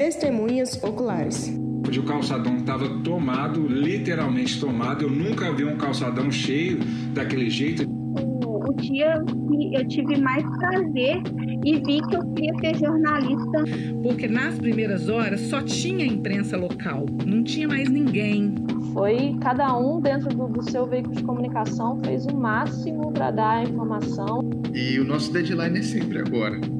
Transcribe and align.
Testemunhas 0.00 0.82
oculares. 0.82 1.54
O 1.94 2.02
calçadão 2.04 2.56
estava 2.56 2.88
tomado, 3.00 3.68
literalmente 3.68 4.58
tomado. 4.58 5.04
Eu 5.04 5.10
nunca 5.10 5.52
vi 5.52 5.62
um 5.66 5.76
calçadão 5.76 6.30
cheio 6.30 6.78
daquele 7.12 7.50
jeito. 7.50 7.86
O, 7.86 8.70
o 8.70 8.72
dia 8.76 9.22
que 9.22 9.74
eu 9.76 9.86
tive 9.88 10.18
mais 10.18 10.42
prazer 10.56 11.20
e 11.66 11.74
vi 11.80 12.00
que 12.08 12.16
eu 12.16 12.26
queria 12.32 12.54
ser 12.60 12.78
jornalista. 12.78 13.64
Porque 14.02 14.26
nas 14.26 14.58
primeiras 14.58 15.10
horas 15.10 15.38
só 15.42 15.60
tinha 15.60 16.06
imprensa 16.06 16.56
local, 16.56 17.04
não 17.26 17.44
tinha 17.44 17.68
mais 17.68 17.90
ninguém. 17.90 18.54
Foi 18.94 19.36
cada 19.42 19.76
um 19.76 20.00
dentro 20.00 20.30
do, 20.34 20.48
do 20.48 20.62
seu 20.62 20.86
veículo 20.86 21.14
de 21.14 21.22
comunicação 21.24 22.00
fez 22.02 22.24
o 22.24 22.34
máximo 22.34 23.12
para 23.12 23.32
dar 23.32 23.58
a 23.58 23.62
informação. 23.64 24.48
E 24.72 24.98
o 24.98 25.04
nosso 25.04 25.30
deadline 25.30 25.78
é 25.78 25.82
sempre 25.82 26.20
agora. 26.20 26.79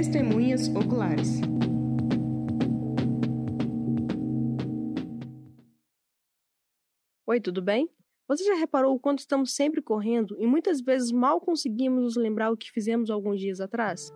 Testemunhas 0.00 0.66
oculares. 0.68 1.42
Oi, 7.26 7.38
tudo 7.38 7.60
bem? 7.60 7.86
Você 8.26 8.42
já 8.44 8.54
reparou 8.54 8.94
o 8.94 8.98
quanto 8.98 9.18
estamos 9.18 9.54
sempre 9.54 9.82
correndo 9.82 10.34
e 10.38 10.46
muitas 10.46 10.80
vezes 10.80 11.12
mal 11.12 11.38
conseguimos 11.38 12.02
nos 12.02 12.16
lembrar 12.16 12.50
o 12.50 12.56
que 12.56 12.72
fizemos 12.72 13.10
alguns 13.10 13.38
dias 13.38 13.60
atrás? 13.60 14.10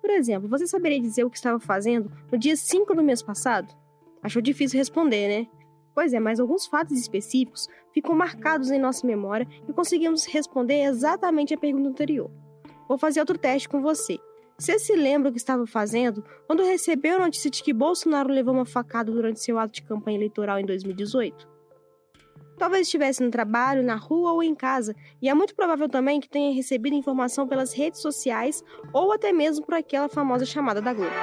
Por 0.00 0.08
exemplo, 0.10 0.48
você 0.48 0.68
saberia 0.68 1.00
dizer 1.00 1.24
o 1.24 1.30
que 1.30 1.36
estava 1.36 1.58
fazendo 1.58 2.12
no 2.30 2.38
dia 2.38 2.54
5 2.54 2.94
do 2.94 3.02
mês 3.02 3.20
passado? 3.20 3.76
Achou 4.22 4.40
difícil 4.40 4.78
responder, 4.78 5.26
né? 5.26 5.48
Pois 5.96 6.12
é, 6.12 6.20
mas 6.20 6.38
alguns 6.38 6.64
fatos 6.68 6.96
específicos 6.96 7.66
ficam 7.92 8.14
marcados 8.14 8.70
em 8.70 8.78
nossa 8.78 9.04
memória 9.04 9.48
e 9.68 9.72
conseguimos 9.72 10.26
responder 10.26 10.84
exatamente 10.84 11.52
a 11.52 11.58
pergunta 11.58 11.88
anterior. 11.88 12.30
Vou 12.88 12.96
fazer 12.96 13.18
outro 13.18 13.36
teste 13.36 13.68
com 13.68 13.82
você. 13.82 14.16
Você 14.60 14.76
se 14.76 14.92
lembra 14.96 15.28
o 15.28 15.32
que 15.32 15.38
estava 15.38 15.64
fazendo 15.68 16.24
quando 16.48 16.64
recebeu 16.64 17.16
a 17.16 17.20
notícia 17.20 17.48
de 17.48 17.62
que 17.62 17.72
Bolsonaro 17.72 18.28
levou 18.28 18.52
uma 18.52 18.64
facada 18.64 19.12
durante 19.12 19.40
seu 19.40 19.56
ato 19.56 19.72
de 19.72 19.82
campanha 19.82 20.18
eleitoral 20.18 20.58
em 20.58 20.66
2018? 20.66 21.48
Talvez 22.58 22.88
estivesse 22.88 23.22
no 23.22 23.30
trabalho, 23.30 23.84
na 23.84 23.94
rua 23.94 24.32
ou 24.32 24.42
em 24.42 24.56
casa, 24.56 24.96
e 25.22 25.28
é 25.28 25.34
muito 25.34 25.54
provável 25.54 25.88
também 25.88 26.18
que 26.18 26.28
tenha 26.28 26.52
recebido 26.52 26.96
informação 26.96 27.46
pelas 27.46 27.72
redes 27.72 28.00
sociais 28.00 28.64
ou 28.92 29.12
até 29.12 29.32
mesmo 29.32 29.64
por 29.64 29.74
aquela 29.74 30.08
famosa 30.08 30.44
chamada 30.44 30.82
da 30.82 30.92
Globo. 30.92 31.14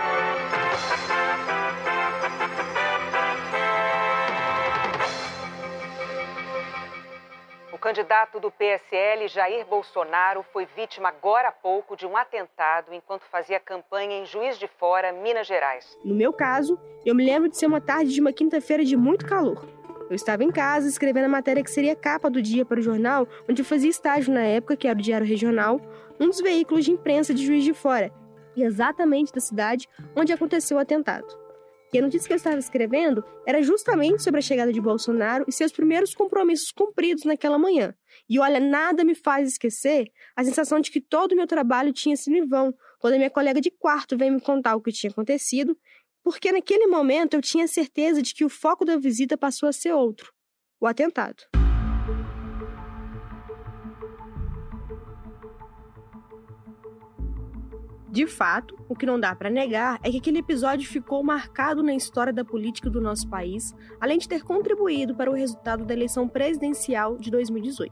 Candidato 7.86 8.40
do 8.40 8.50
PSL, 8.50 9.28
Jair 9.28 9.64
Bolsonaro, 9.68 10.44
foi 10.52 10.66
vítima 10.66 11.10
agora 11.10 11.50
há 11.50 11.52
pouco 11.52 11.96
de 11.96 12.04
um 12.04 12.18
atentado 12.18 12.92
enquanto 12.92 13.22
fazia 13.32 13.60
campanha 13.60 14.18
em 14.18 14.26
Juiz 14.26 14.58
de 14.58 14.68
Fora, 14.68 15.14
Minas 15.14 15.46
Gerais. 15.46 15.96
No 16.04 16.16
meu 16.16 16.34
caso, 16.34 16.80
eu 17.06 17.14
me 17.14 17.24
lembro 17.24 17.48
de 17.48 17.56
ser 17.56 17.68
uma 17.68 17.80
tarde 17.80 18.12
de 18.12 18.20
uma 18.20 18.34
quinta-feira 18.34 18.84
de 18.84 18.98
muito 18.98 19.28
calor. 19.28 19.64
Eu 20.10 20.16
estava 20.16 20.44
em 20.44 20.50
casa 20.50 20.88
escrevendo 20.88 21.26
a 21.26 21.30
matéria 21.30 21.64
que 21.64 21.70
seria 21.70 21.96
capa 21.96 22.28
do 22.28 22.42
dia 22.42 22.66
para 22.66 22.80
o 22.80 22.82
jornal, 22.82 23.28
onde 23.48 23.62
eu 23.62 23.66
fazia 23.66 23.92
estágio 23.92 24.34
na 24.34 24.42
época, 24.42 24.76
que 24.76 24.88
era 24.88 24.98
o 24.98 25.02
Diário 25.02 25.28
Regional, 25.28 25.80
um 26.20 26.28
dos 26.28 26.42
veículos 26.42 26.86
de 26.86 26.92
imprensa 26.92 27.36
de 27.36 27.46
Juiz 27.46 27.64
de 27.64 27.74
Fora, 27.76 28.12
e 28.56 28.64
exatamente 28.64 29.32
da 29.32 29.40
cidade 29.40 29.88
onde 30.16 30.34
aconteceu 30.34 30.78
o 30.78 30.80
atentado. 30.80 31.45
E 31.96 31.98
a 31.98 32.02
notícia 32.02 32.28
que 32.28 32.34
eu 32.34 32.36
estava 32.36 32.60
escrevendo 32.60 33.24
era 33.48 33.64
justamente 33.64 34.22
sobre 34.22 34.40
a 34.40 34.42
chegada 34.42 34.74
de 34.74 34.82
Bolsonaro 34.82 35.46
e 35.48 35.52
seus 35.54 35.72
primeiros 35.72 36.14
compromissos 36.14 36.70
cumpridos 36.70 37.24
naquela 37.24 37.58
manhã. 37.58 37.96
E 38.30 38.38
olha, 38.38 38.60
nada 38.60 39.02
me 39.06 39.16
faz 39.16 39.48
esquecer 39.48 40.12
a 40.36 40.44
sensação 40.44 40.82
de 40.82 40.92
que 40.92 41.00
todo 41.00 41.32
o 41.32 41.38
meu 41.38 41.48
trabalho 41.48 41.94
tinha 41.94 42.18
sido 42.18 42.36
em 42.36 42.46
vão, 42.46 42.76
quando 43.00 43.16
minha 43.16 43.30
colega 43.30 43.62
de 43.62 43.72
quarto 43.72 44.18
veio 44.18 44.34
me 44.34 44.42
contar 44.42 44.76
o 44.76 44.82
que 44.82 44.92
tinha 44.92 45.10
acontecido 45.10 45.78
porque 46.22 46.52
naquele 46.52 46.86
momento 46.86 47.36
eu 47.36 47.42
tinha 47.42 47.66
certeza 47.66 48.22
de 48.22 48.34
que 48.34 48.44
o 48.44 48.50
foco 48.50 48.84
da 48.84 48.98
visita 48.98 49.38
passou 49.38 49.70
a 49.70 49.72
ser 49.72 49.94
outro: 49.94 50.34
o 50.82 50.88
atentado. 50.88 51.44
De 58.16 58.26
fato, 58.26 58.78
o 58.88 58.96
que 58.96 59.06
não 59.06 59.20
dá 59.20 59.36
para 59.36 59.50
negar 59.50 60.00
é 60.02 60.10
que 60.10 60.20
aquele 60.20 60.40
episódio 60.40 60.88
ficou 60.88 61.22
marcado 61.22 61.84
na 61.84 61.94
história 61.94 62.32
da 62.32 62.46
política 62.46 62.90
do 62.90 63.02
nosso 63.02 63.28
país, 63.28 63.76
além 64.00 64.18
de 64.18 64.26
ter 64.26 64.42
contribuído 64.42 65.14
para 65.14 65.30
o 65.30 65.34
resultado 65.34 65.84
da 65.84 65.94
eleição 65.94 66.26
presidencial 66.26 67.18
de 67.18 67.30
2018. 67.30 67.92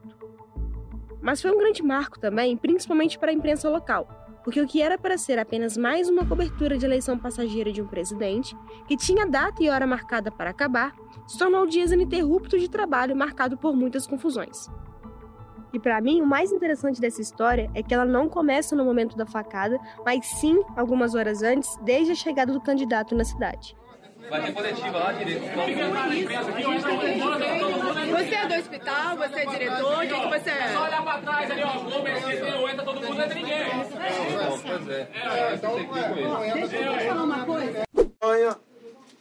Mas 1.21 1.41
foi 1.41 1.51
um 1.51 1.57
grande 1.57 1.83
marco 1.83 2.17
também, 2.17 2.55
principalmente 2.55 3.19
para 3.19 3.31
a 3.31 3.33
imprensa 3.33 3.69
local, 3.69 4.07
porque 4.45 4.61
o 4.61 4.65
que 4.65 4.81
era 4.81 4.97
para 4.97 5.17
ser 5.17 5.37
apenas 5.37 5.75
mais 5.75 6.07
uma 6.07 6.25
cobertura 6.25 6.77
de 6.77 6.85
eleição 6.85 7.19
passageira 7.19 7.73
de 7.73 7.81
um 7.81 7.87
presidente, 7.87 8.55
que 8.87 8.95
tinha 8.95 9.27
data 9.27 9.61
e 9.61 9.69
hora 9.69 9.85
marcada 9.85 10.31
para 10.31 10.51
acabar, 10.51 10.95
se 11.27 11.37
tornou 11.37 11.67
dias 11.67 11.91
ininterruptos 11.91 12.61
de 12.61 12.69
trabalho 12.69 13.13
marcado 13.13 13.57
por 13.57 13.75
muitas 13.75 14.07
confusões. 14.07 14.69
E 15.73 15.79
para 15.79 15.99
mim, 15.99 16.21
o 16.21 16.25
mais 16.25 16.51
interessante 16.51 17.01
dessa 17.01 17.19
história 17.19 17.69
é 17.73 17.81
que 17.81 17.91
ela 17.93 18.05
não 18.05 18.29
começa 18.29 18.75
no 18.75 18.85
momento 18.85 19.17
da 19.17 19.25
facada, 19.25 19.79
mas 20.05 20.23
sim 20.39 20.63
algumas 20.77 21.15
horas 21.15 21.41
antes, 21.41 21.75
desde 21.81 22.11
a 22.11 22.15
chegada 22.15 22.53
do 22.53 22.61
candidato 22.61 23.15
na 23.15 23.25
cidade. 23.25 23.75
Vai 24.29 24.41
ter 24.43 24.53
coletiva 24.53 24.97
lá 24.97 25.11
direito. 25.13 25.41
Você 28.11 28.35
é 28.35 28.47
do 28.47 28.53
hospital? 28.53 29.17
Você 29.17 29.39
é 29.39 29.45
diretor? 29.45 29.97
O 29.97 30.07
que, 30.07 30.07
que 30.07 30.27
você 30.27 30.49
é? 30.49 30.73
Só 30.73 30.83
olhar 30.83 31.03
pra 31.03 31.17
trás 31.21 31.51
ali, 31.51 31.63
ó. 31.63 31.79
Gomes, 31.79 32.23
CT, 32.23 32.71
entra 32.71 32.85
todo 32.85 33.01
mundo, 33.01 33.15
não 33.15 33.23
entra 33.23 33.35
ninguém. 33.35 33.59
Pois 34.65 34.89
é. 34.89 35.09
É, 35.13 36.53
Deixa 36.53 36.75
eu 36.77 36.99
falar 36.99 37.23
uma 37.23 37.45
coisa. 37.45 37.83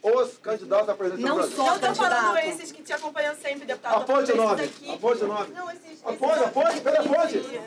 Os 0.03 0.37
candidatos 0.37 0.89
a 0.89 0.95
presidente 0.95 1.25
Não 1.25 1.35
do 1.35 1.47
Brasil. 1.47 1.55
só 1.55 1.63
Não 1.71 1.79
tô 1.79 1.95
falando 1.95 2.37
esses 2.39 2.71
que 2.73 2.83
te 2.83 2.91
acompanham 2.91 3.33
sempre, 3.35 3.65
deputado. 3.65 3.95
A 3.95 4.05
fonte 4.05 4.31
Tô 4.31 4.37
falando 4.37 4.49
9. 4.49 4.63
esses 4.63 4.79
daqui. 4.81 4.91
A 4.93 4.97
fonte 4.99 5.23
9. 5.23 5.53
Não, 5.53 5.71
esses... 5.71 6.05
A 6.05 6.13
fonte, 6.13 6.43
a 6.43 6.51
fonte, 6.51 6.81
pera 6.81 6.99
a 6.99 7.03
fonte. 7.03 7.61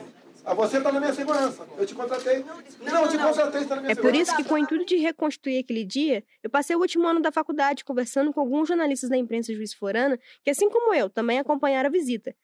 Ah, 0.48 0.54
você 0.54 0.76
está 0.78 0.92
na 0.92 1.00
minha 1.00 1.12
segurança. 1.12 1.66
Eu 1.76 1.86
te 1.86 1.94
contratei. 1.94 2.44
Não, 2.82 3.02
eu 3.04 3.08
te 3.08 3.18
contratei, 3.18 3.62
está 3.62 3.74
na 3.74 3.80
minha 3.80 3.92
É 3.92 3.94
segurança. 3.96 4.00
por 4.02 4.14
isso 4.14 4.36
que, 4.36 4.44
com 4.44 4.54
o 4.54 4.58
intuito 4.58 4.84
de 4.84 4.96
reconstruir 4.96 5.58
aquele 5.58 5.84
dia, 5.84 6.22
eu 6.42 6.48
passei 6.50 6.76
o 6.76 6.78
último 6.78 7.06
ano 7.08 7.20
da 7.20 7.32
faculdade 7.32 7.84
conversando 7.84 8.32
com 8.32 8.38
alguns 8.40 8.68
jornalistas 8.68 9.08
da 9.10 9.16
imprensa 9.16 9.52
juiz 9.52 9.72
forana, 9.74 10.16
que, 10.44 10.50
assim 10.50 10.68
como 10.68 10.94
eu, 10.94 11.08
também 11.10 11.38
acompanharam 11.40 11.88
a 11.88 11.90
visita. 11.90 12.36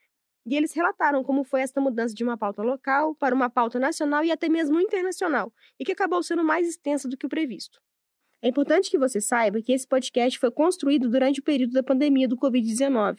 E 0.45 0.57
eles 0.57 0.73
relataram 0.73 1.23
como 1.23 1.45
foi 1.45 1.61
esta 1.61 1.81
mudança 1.81 2.13
de 2.13 2.25
uma 2.25 2.37
pauta 2.37 2.63
local 2.63 3.15
para 3.15 3.33
uma 3.35 3.49
pauta 3.49 3.79
nacional 3.79 4.25
e 4.25 4.33
até 4.33 4.49
mesmo 4.49 4.81
internacional, 4.81 5.53
e 5.79 5.85
que 5.85 5.93
acabou 5.93 6.21
sendo 6.25 6.43
mais 6.43 6.67
extensa 6.67 7.07
do 7.09 7.17
que 7.17 7.27
o 7.27 7.29
previsto. 7.29 7.81
É 8.43 8.49
importante 8.49 8.91
que 8.91 8.99
você 8.99 9.21
saiba 9.21 9.63
que 9.63 9.73
esse 9.73 9.87
podcast 9.87 10.37
foi 10.37 10.51
construído 10.51 11.09
durante 11.09 11.39
o 11.39 11.45
período 11.45 11.75
da 11.75 11.83
pandemia 11.83 12.27
do 12.27 12.37
Covid-19. 12.37 13.19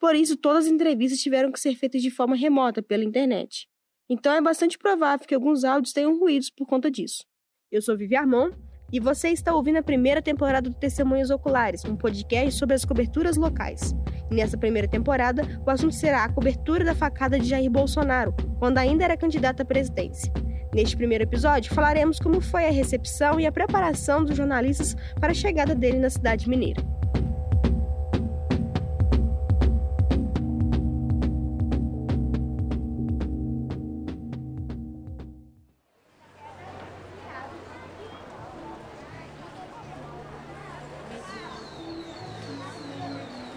Por 0.00 0.14
isso, 0.14 0.34
todas 0.34 0.64
as 0.64 0.72
entrevistas 0.72 1.20
tiveram 1.20 1.52
que 1.52 1.60
ser 1.60 1.74
feitas 1.74 2.00
de 2.00 2.10
forma 2.10 2.34
remota 2.34 2.82
pela 2.82 3.04
internet. 3.04 3.68
Então 4.08 4.32
é 4.32 4.40
bastante 4.40 4.78
provável 4.78 5.26
que 5.26 5.34
alguns 5.34 5.62
áudios 5.62 5.92
tenham 5.92 6.18
ruídos 6.18 6.48
por 6.48 6.66
conta 6.66 6.90
disso. 6.90 7.22
Eu 7.70 7.82
sou 7.82 7.98
Vivi 7.98 8.16
Armon 8.16 8.50
e 8.90 8.98
você 8.98 9.28
está 9.28 9.54
ouvindo 9.54 9.76
a 9.76 9.82
primeira 9.82 10.22
temporada 10.22 10.70
do 10.70 10.76
Testemunhas 10.76 11.28
Oculares, 11.28 11.84
um 11.84 11.96
podcast 11.96 12.58
sobre 12.58 12.74
as 12.74 12.84
coberturas 12.84 13.36
locais. 13.36 13.94
E 14.30 14.34
nessa 14.34 14.56
primeira 14.56 14.88
temporada, 14.88 15.42
o 15.66 15.70
assunto 15.70 15.94
será 15.94 16.24
a 16.24 16.32
cobertura 16.32 16.82
da 16.82 16.94
facada 16.94 17.38
de 17.38 17.46
Jair 17.46 17.70
Bolsonaro, 17.70 18.34
quando 18.58 18.78
ainda 18.78 19.04
era 19.04 19.18
candidato 19.18 19.60
à 19.60 19.64
presidência. 19.66 20.32
Neste 20.74 20.96
primeiro 20.96 21.24
episódio, 21.24 21.74
falaremos 21.74 22.18
como 22.18 22.40
foi 22.40 22.66
a 22.66 22.70
recepção 22.70 23.38
e 23.38 23.46
a 23.46 23.52
preparação 23.52 24.24
dos 24.24 24.34
jornalistas 24.34 24.96
para 25.20 25.32
a 25.32 25.34
chegada 25.34 25.74
dele 25.74 25.98
na 25.98 26.08
cidade 26.08 26.48
mineira. 26.48 26.82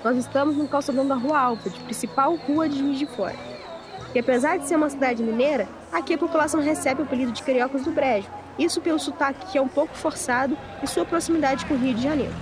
Nós 0.04 0.18
estamos 0.18 0.58
no 0.58 0.68
calçadão 0.68 1.08
da 1.08 1.16
Rua 1.16 1.40
Alfred, 1.40 1.80
principal 1.86 2.36
rua 2.36 2.68
de 2.68 2.78
Juiz 2.78 3.00
de 3.00 3.06
Fora. 3.06 3.55
E 4.16 4.20
apesar 4.20 4.58
de 4.58 4.66
ser 4.66 4.78
uma 4.78 4.90
cidade 4.90 5.22
mineira, 5.22 5.68
aqui 5.92 6.14
a 6.14 6.18
população 6.18 6.62
recebe 6.62 7.02
o 7.02 7.04
apelido 7.04 7.34
de 7.34 7.44
Cariocas 7.44 7.84
do 7.84 7.92
Brejo, 7.92 8.30
isso 8.58 8.80
pelo 8.80 8.98
sotaque 8.98 9.52
que 9.52 9.58
é 9.58 9.62
um 9.62 9.68
pouco 9.68 9.94
forçado 9.94 10.58
e 10.82 10.88
sua 10.88 11.04
proximidade 11.04 11.66
com 11.66 11.74
o 11.74 11.78
Rio 11.78 11.94
de 11.94 12.02
Janeiro. 12.02 12.34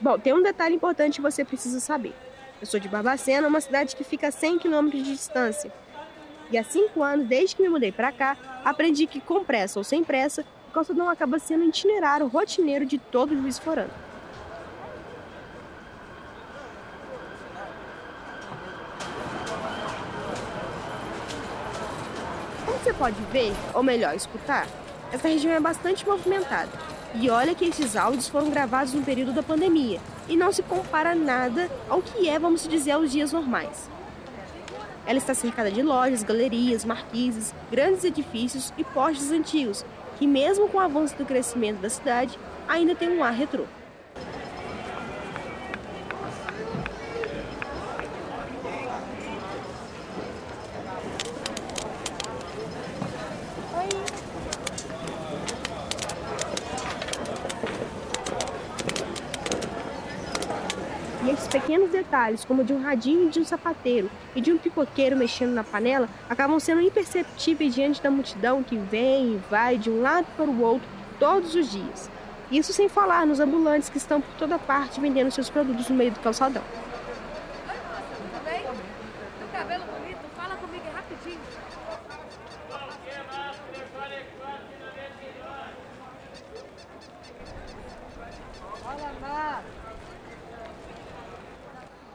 Bom, 0.00 0.18
tem 0.18 0.32
um 0.32 0.42
detalhe 0.42 0.74
importante 0.74 1.16
que 1.16 1.20
você 1.20 1.44
precisa 1.44 1.78
saber. 1.80 2.14
Eu 2.62 2.66
sou 2.66 2.80
de 2.80 2.88
Barbacena, 2.88 3.46
uma 3.46 3.60
cidade 3.60 3.94
que 3.94 4.02
fica 4.02 4.28
a 4.28 4.30
100 4.30 4.58
quilômetros 4.58 5.02
de 5.02 5.12
distância. 5.12 5.70
E 6.50 6.56
há 6.56 6.64
cinco 6.64 7.02
anos, 7.02 7.28
desde 7.28 7.54
que 7.54 7.62
me 7.62 7.68
mudei 7.68 7.92
para 7.92 8.10
cá, 8.10 8.38
aprendi 8.64 9.06
que 9.06 9.20
com 9.20 9.44
pressa 9.44 9.78
ou 9.78 9.84
sem 9.84 10.02
pressa, 10.02 10.42
Calçadão 10.70 11.08
acaba 11.08 11.38
sendo 11.38 11.64
um 11.64 11.68
itinerário 11.68 12.28
rotineiro 12.28 12.86
de 12.86 12.98
todo 12.98 13.36
juiz 13.36 13.58
forano. 13.58 13.90
Como 22.64 22.78
você 22.78 22.92
pode 22.92 23.20
ver, 23.32 23.52
ou 23.74 23.82
melhor, 23.82 24.14
escutar, 24.14 24.68
essa 25.12 25.26
região 25.26 25.52
é 25.52 25.60
bastante 25.60 26.06
movimentada. 26.06 26.70
E 27.14 27.28
olha 27.28 27.54
que 27.54 27.64
esses 27.64 27.96
áudios 27.96 28.28
foram 28.28 28.50
gravados 28.50 28.94
no 28.94 29.02
período 29.02 29.32
da 29.32 29.42
pandemia 29.42 30.00
e 30.28 30.36
não 30.36 30.52
se 30.52 30.62
compara 30.62 31.12
nada 31.12 31.68
ao 31.88 32.00
que 32.00 32.28
é, 32.28 32.38
vamos 32.38 32.68
dizer, 32.68 32.92
aos 32.92 33.10
dias 33.10 33.32
normais. 33.32 33.90
Ela 35.04 35.18
está 35.18 35.34
cercada 35.34 35.72
de 35.72 35.82
lojas, 35.82 36.22
galerias, 36.22 36.84
marquises, 36.84 37.52
grandes 37.68 38.04
edifícios 38.04 38.72
e 38.78 38.84
postes 38.84 39.32
antigos, 39.32 39.84
que 40.20 40.26
mesmo 40.26 40.68
com 40.68 40.76
o 40.76 40.80
avanço 40.80 41.16
do 41.16 41.24
crescimento 41.24 41.78
da 41.78 41.88
cidade, 41.88 42.38
ainda 42.68 42.94
tem 42.94 43.08
um 43.08 43.24
ar 43.24 43.32
retrô. 43.32 43.64
E 61.24 61.30
esses 61.30 61.48
pequenos 61.48 61.90
detalhes, 62.20 62.44
como 62.44 62.62
de 62.62 62.72
um 62.72 62.82
radinho 62.82 63.30
de 63.30 63.40
um 63.40 63.44
sapateiro 63.44 64.10
e 64.34 64.40
de 64.40 64.52
um 64.52 64.58
pipoqueiro 64.58 65.16
mexendo 65.16 65.52
na 65.52 65.64
panela, 65.64 66.08
acabam 66.28 66.60
sendo 66.60 66.80
imperceptíveis 66.80 67.74
diante 67.74 68.02
da 68.02 68.10
multidão 68.10 68.62
que 68.62 68.76
vem 68.76 69.34
e 69.34 69.40
vai 69.50 69.78
de 69.78 69.88
um 69.88 70.02
lado 70.02 70.26
para 70.36 70.44
o 70.44 70.60
outro 70.60 70.86
todos 71.18 71.54
os 71.54 71.70
dias. 71.70 72.10
Isso 72.50 72.72
sem 72.72 72.88
falar 72.88 73.26
nos 73.26 73.40
ambulantes 73.40 73.88
que 73.88 73.96
estão 73.96 74.20
por 74.20 74.34
toda 74.34 74.58
parte 74.58 75.00
vendendo 75.00 75.30
seus 75.30 75.48
produtos 75.48 75.88
no 75.88 75.96
meio 75.96 76.10
do 76.10 76.20
calçadão. 76.20 76.62
Tudo 77.66 78.44
bem? 78.44 78.62
Tem 78.62 79.48
cabelo 79.52 79.84
bonito? 79.84 80.20
Fala 80.36 80.56
comigo 80.56 80.84
rapidinho. 80.92 81.40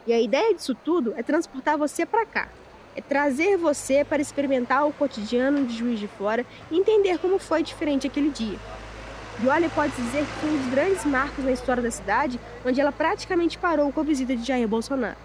E 0.08 0.14
a 0.14 0.22
ideia 0.22 0.54
disso 0.54 0.76
tudo 0.76 1.14
é 1.18 1.24
transportar 1.24 1.78
você 1.78 2.06
para 2.06 2.26
cá. 2.26 2.48
É 2.96 3.02
trazer 3.02 3.58
você 3.58 4.06
para 4.06 4.22
experimentar 4.22 4.88
o 4.88 4.94
cotidiano 4.94 5.66
de 5.66 5.76
Juiz 5.76 6.00
de 6.00 6.08
Fora 6.08 6.46
e 6.70 6.78
entender 6.78 7.18
como 7.18 7.40
foi 7.40 7.64
diferente 7.64 8.08
aquele 8.08 8.30
dia. 8.30 8.58
E 9.44 9.48
olha, 9.48 9.70
pode 9.70 9.94
dizer 9.96 10.20
que 10.20 10.32
foi 10.40 10.50
um 10.50 10.58
dos 10.58 10.68
grandes 10.68 11.04
marcos 11.06 11.44
na 11.44 11.52
história 11.52 11.84
da 11.84 11.92
cidade, 11.92 12.40
onde 12.66 12.80
ela 12.80 12.92
praticamente 12.92 13.58
parou 13.58 13.92
com 13.92 14.00
a 14.00 14.04
visita 14.04 14.36
de 14.36 14.46
Jair 14.46 14.68
Bolsonaro. 14.68 15.18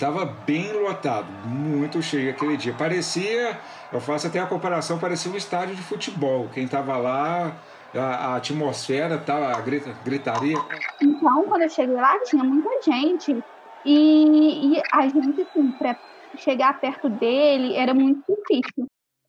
Tava 0.00 0.24
bem 0.24 0.72
lotado, 0.72 1.30
muito 1.46 2.00
cheio 2.02 2.30
aquele 2.30 2.56
dia. 2.56 2.72
Parecia, 2.72 3.60
eu 3.92 4.00
faço 4.00 4.26
até 4.26 4.40
a 4.40 4.46
comparação, 4.46 4.98
parecia 4.98 5.30
um 5.30 5.36
estádio 5.36 5.76
de 5.76 5.82
futebol. 5.82 6.48
Quem 6.54 6.66
tava 6.66 6.96
lá, 6.96 7.54
a, 7.94 7.98
a 7.98 8.36
atmosfera, 8.36 9.18
tava, 9.18 9.54
a 9.54 9.60
grita, 9.60 9.94
gritaria. 10.02 10.56
Então, 11.02 11.44
quando 11.44 11.62
eu 11.62 11.68
cheguei 11.68 11.94
lá, 11.94 12.18
tinha 12.20 12.42
muita 12.42 12.70
gente. 12.82 13.44
E, 13.84 14.74
e 14.74 14.82
a 14.90 15.06
gente, 15.06 15.42
assim, 15.42 15.70
para 15.72 15.94
chegar 16.36 16.80
perto 16.80 17.10
dele, 17.10 17.76
era 17.76 17.92
muito 17.92 18.22
difícil. 18.26 18.86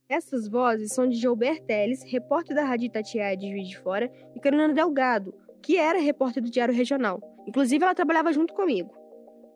Essas 0.07 0.47
vozes 0.47 0.93
são 0.93 1.07
de 1.07 1.17
Gilbert 1.17 1.63
Teles, 1.65 2.01
repórter 2.09 2.55
da 2.55 2.63
Rádio 2.63 2.87
Itatiaia 2.87 3.35
de 3.35 3.49
Juiz 3.49 3.67
de 3.67 3.77
Fora, 3.77 4.09
e 4.35 4.39
Carolina 4.39 4.73
Delgado, 4.73 5.33
que 5.61 5.77
era 5.77 5.99
repórter 5.99 6.41
do 6.41 6.49
Diário 6.49 6.73
Regional. 6.73 7.19
Inclusive, 7.45 7.83
ela 7.83 7.95
trabalhava 7.95 8.31
junto 8.31 8.53
comigo. 8.53 9.00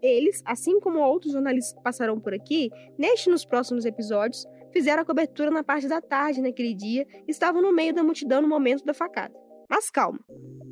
Eles, 0.06 0.44
assim 0.46 0.80
como 0.80 1.00
outros 1.00 1.34
jornalistas 1.34 1.74
que 1.74 1.84
passaram 1.84 2.20
por 2.20 2.34
aqui, 2.34 2.70
neste 2.98 3.28
e 3.28 3.32
nos 3.32 3.44
próximos 3.44 3.86
episódios, 3.86 4.46
fizeram 4.72 5.02
a 5.02 5.06
cobertura 5.06 5.50
na 5.50 5.64
parte 5.64 5.88
da 5.88 6.00
tarde 6.00 6.42
naquele 6.42 6.76
dia 6.76 7.08
e 7.28 7.32
estavam 7.32 7.62
no 7.62 7.74
meio 7.74 7.94
da 7.94 8.04
multidão 8.04 8.42
no 8.42 8.48
momento 8.48 8.86
da 8.86 8.94
facada. 8.94 9.34
Mas 9.68 9.90
calma, 9.90 10.20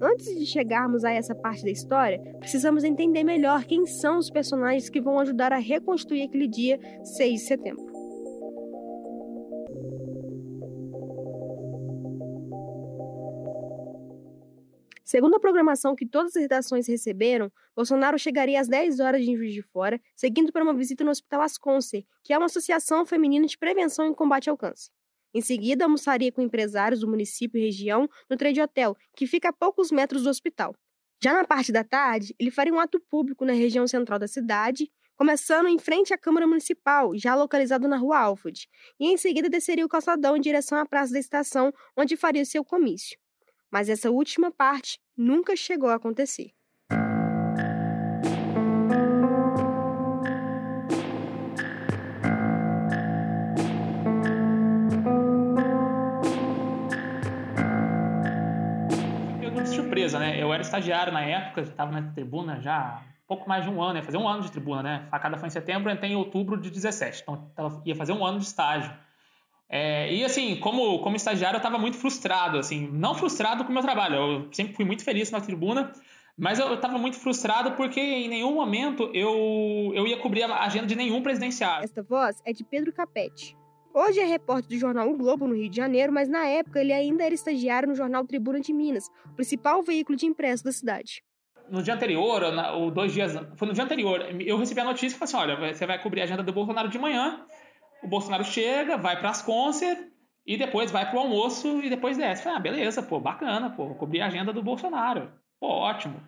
antes 0.01 0.25
de 0.37 0.45
chegarmos 0.45 1.03
a 1.03 1.11
essa 1.11 1.33
parte 1.33 1.63
da 1.63 1.71
história, 1.71 2.21
precisamos 2.39 2.83
entender 2.83 3.23
melhor 3.23 3.65
quem 3.65 3.87
são 3.87 4.19
os 4.19 4.29
personagens 4.29 4.89
que 4.89 5.01
vão 5.01 5.19
ajudar 5.19 5.51
a 5.51 5.57
reconstruir 5.57 6.21
aquele 6.21 6.47
dia 6.47 6.79
6 7.03 7.33
de 7.33 7.47
setembro. 7.47 7.92
Segundo 15.13 15.35
a 15.35 15.39
programação 15.39 15.95
que 15.95 16.07
todas 16.07 16.35
as 16.35 16.41
redações 16.41 16.87
receberam, 16.87 17.51
Bolsonaro 17.75 18.17
chegaria 18.17 18.59
às 18.59 18.67
10 18.67 18.99
horas 18.99 19.21
em 19.21 19.37
Juiz 19.37 19.53
de 19.53 19.61
Fora, 19.61 20.01
seguindo 20.15 20.51
para 20.51 20.63
uma 20.63 20.73
visita 20.73 21.03
no 21.03 21.11
Hospital 21.11 21.41
Asconce, 21.41 22.03
que 22.23 22.33
é 22.33 22.37
uma 22.39 22.47
associação 22.47 23.05
feminina 23.05 23.45
de 23.45 23.55
prevenção 23.55 24.09
e 24.09 24.15
combate 24.15 24.49
ao 24.49 24.57
câncer. 24.57 24.89
Em 25.31 25.39
seguida, 25.39 25.85
almoçaria 25.85 26.31
com 26.31 26.41
empresários 26.41 27.01
do 27.01 27.07
município 27.07 27.59
e 27.59 27.65
região 27.65 28.09
no 28.27 28.35
Trade 28.35 28.59
Hotel, 28.59 28.97
que 29.15 29.27
fica 29.27 29.49
a 29.49 29.53
poucos 29.53 29.91
metros 29.91 30.23
do 30.23 30.31
hospital. 30.31 30.73
Já 31.23 31.31
na 31.31 31.45
parte 31.45 31.71
da 31.71 31.83
tarde, 31.83 32.33
ele 32.39 32.49
faria 32.49 32.73
um 32.73 32.79
ato 32.79 32.99
público 32.99 33.45
na 33.45 33.53
região 33.53 33.87
central 33.87 34.17
da 34.17 34.27
cidade, 34.27 34.91
começando 35.15 35.67
em 35.67 35.77
frente 35.77 36.11
à 36.11 36.17
Câmara 36.17 36.47
Municipal, 36.47 37.15
já 37.15 37.35
localizado 37.35 37.87
na 37.87 37.97
Rua 37.97 38.17
Alfred, 38.17 38.67
e 38.99 39.11
em 39.11 39.17
seguida 39.17 39.47
desceria 39.47 39.85
o 39.85 39.89
calçadão 39.89 40.35
em 40.35 40.41
direção 40.41 40.75
à 40.79 40.87
Praça 40.87 41.13
da 41.13 41.19
Estação, 41.19 41.71
onde 41.95 42.17
faria 42.17 42.41
o 42.41 42.47
seu 42.47 42.65
comício. 42.65 43.15
Mas 43.71 43.89
essa 43.89 44.11
última 44.11 44.51
parte 44.51 45.02
nunca 45.17 45.55
chegou 45.55 45.89
a 45.89 45.95
acontecer. 45.95 46.51
Surpresa, 59.65 60.19
né? 60.19 60.41
Eu 60.41 60.53
era 60.53 60.61
estagiário 60.61 61.13
na 61.13 61.23
época, 61.23 61.61
estava 61.61 61.91
na 61.91 62.11
tribuna 62.11 62.59
já 62.59 62.75
há 62.75 63.01
pouco 63.27 63.47
mais 63.47 63.63
de 63.63 63.69
um 63.69 63.81
ano, 63.81 63.97
ia 63.97 64.03
fazer 64.03 64.17
um 64.17 64.27
ano 64.27 64.41
de 64.43 64.51
tribuna, 64.51 64.83
né? 64.83 65.03
A 65.07 65.11
facada 65.11 65.37
foi 65.37 65.47
em 65.47 65.51
setembro, 65.51 65.89
eu 65.89 65.93
entrei 65.95 66.11
em 66.11 66.15
outubro 66.15 66.59
de 66.59 66.69
17, 66.69 67.23
então 67.23 67.81
ia 67.85 67.95
fazer 67.95 68.11
um 68.11 68.25
ano 68.25 68.39
de 68.39 68.45
estágio. 68.45 68.91
É, 69.69 70.13
e 70.13 70.23
assim, 70.23 70.55
como, 70.57 70.99
como 70.99 71.15
estagiário, 71.15 71.55
eu 71.55 71.59
estava 71.59 71.79
muito 71.79 71.97
frustrado, 71.97 72.57
assim, 72.57 72.87
não 72.91 73.15
frustrado 73.15 73.63
com 73.63 73.71
o 73.71 73.73
meu 73.73 73.81
trabalho, 73.81 74.15
eu 74.15 74.53
sempre 74.53 74.75
fui 74.75 74.85
muito 74.85 75.03
feliz 75.03 75.31
na 75.31 75.41
tribuna, 75.41 75.91
mas 76.37 76.59
eu 76.59 76.73
estava 76.73 76.97
muito 76.97 77.17
frustrado 77.17 77.71
porque 77.71 77.99
em 77.99 78.27
nenhum 78.27 78.53
momento 78.53 79.09
eu, 79.13 79.91
eu 79.95 80.05
ia 80.05 80.17
cobrir 80.17 80.43
a 80.43 80.63
agenda 80.63 80.87
de 80.87 80.95
nenhum 80.95 81.21
presidenciável. 81.21 81.83
Esta 81.83 82.03
voz 82.03 82.41
é 82.45 82.53
de 82.53 82.63
Pedro 82.63 82.91
Capete. 82.91 83.57
Hoje 83.95 84.19
é 84.19 84.25
repórter 84.25 84.69
do 84.69 84.77
jornal 84.77 85.07
O 85.07 85.15
Globo, 85.15 85.47
no 85.47 85.55
Rio 85.55 85.69
de 85.69 85.77
Janeiro, 85.77 86.11
mas 86.11 86.27
na 86.27 86.47
época 86.47 86.81
ele 86.81 86.91
ainda 86.91 87.23
era 87.23 87.35
estagiário 87.35 87.87
no 87.87 87.93
jornal 87.93 88.25
Tribuna 88.25 88.59
de 88.59 88.73
Minas, 88.73 89.07
o 89.23 89.35
principal 89.35 89.83
veículo 89.83 90.17
de 90.17 90.25
impresso 90.25 90.63
da 90.63 90.71
cidade. 90.71 91.23
No 91.69 91.83
dia 91.83 91.93
anterior, 91.93 92.41
ou, 92.43 92.51
na, 92.51 92.73
ou 92.73 92.89
dois 92.89 93.13
dias, 93.13 93.33
foi 93.55 93.67
no 93.67 93.73
dia 93.73 93.83
anterior, 93.83 94.19
eu 94.41 94.57
recebi 94.57 94.81
a 94.81 94.83
notícia 94.83 95.17
que 95.17 95.25
falou 95.25 95.45
assim: 95.45 95.51
olha, 95.51 95.73
você 95.73 95.85
vai 95.85 96.01
cobrir 96.01 96.21
a 96.21 96.23
agenda 96.23 96.41
do 96.41 96.51
Bolsonaro 96.51 96.89
de 96.89 96.97
manhã, 96.97 97.45
o 98.03 98.07
Bolsonaro 98.07 98.43
chega, 98.43 98.97
vai 98.97 99.17
para 99.17 99.29
as 99.29 99.41
concert 99.41 99.97
e 100.45 100.57
depois 100.57 100.91
vai 100.91 101.09
para 101.09 101.17
o 101.17 101.21
almoço 101.21 101.81
e 101.81 101.89
depois 101.89 102.17
desce. 102.17 102.47
Ah, 102.47 102.59
beleza, 102.59 103.01
pô, 103.01 103.19
bacana, 103.19 103.69
pô, 103.69 103.87
vou 103.87 103.95
cobrir 103.95 104.21
a 104.21 104.27
agenda 104.27 104.51
do 104.51 104.61
Bolsonaro. 104.61 105.31
Pô, 105.59 105.67
ótimo. 105.67 106.21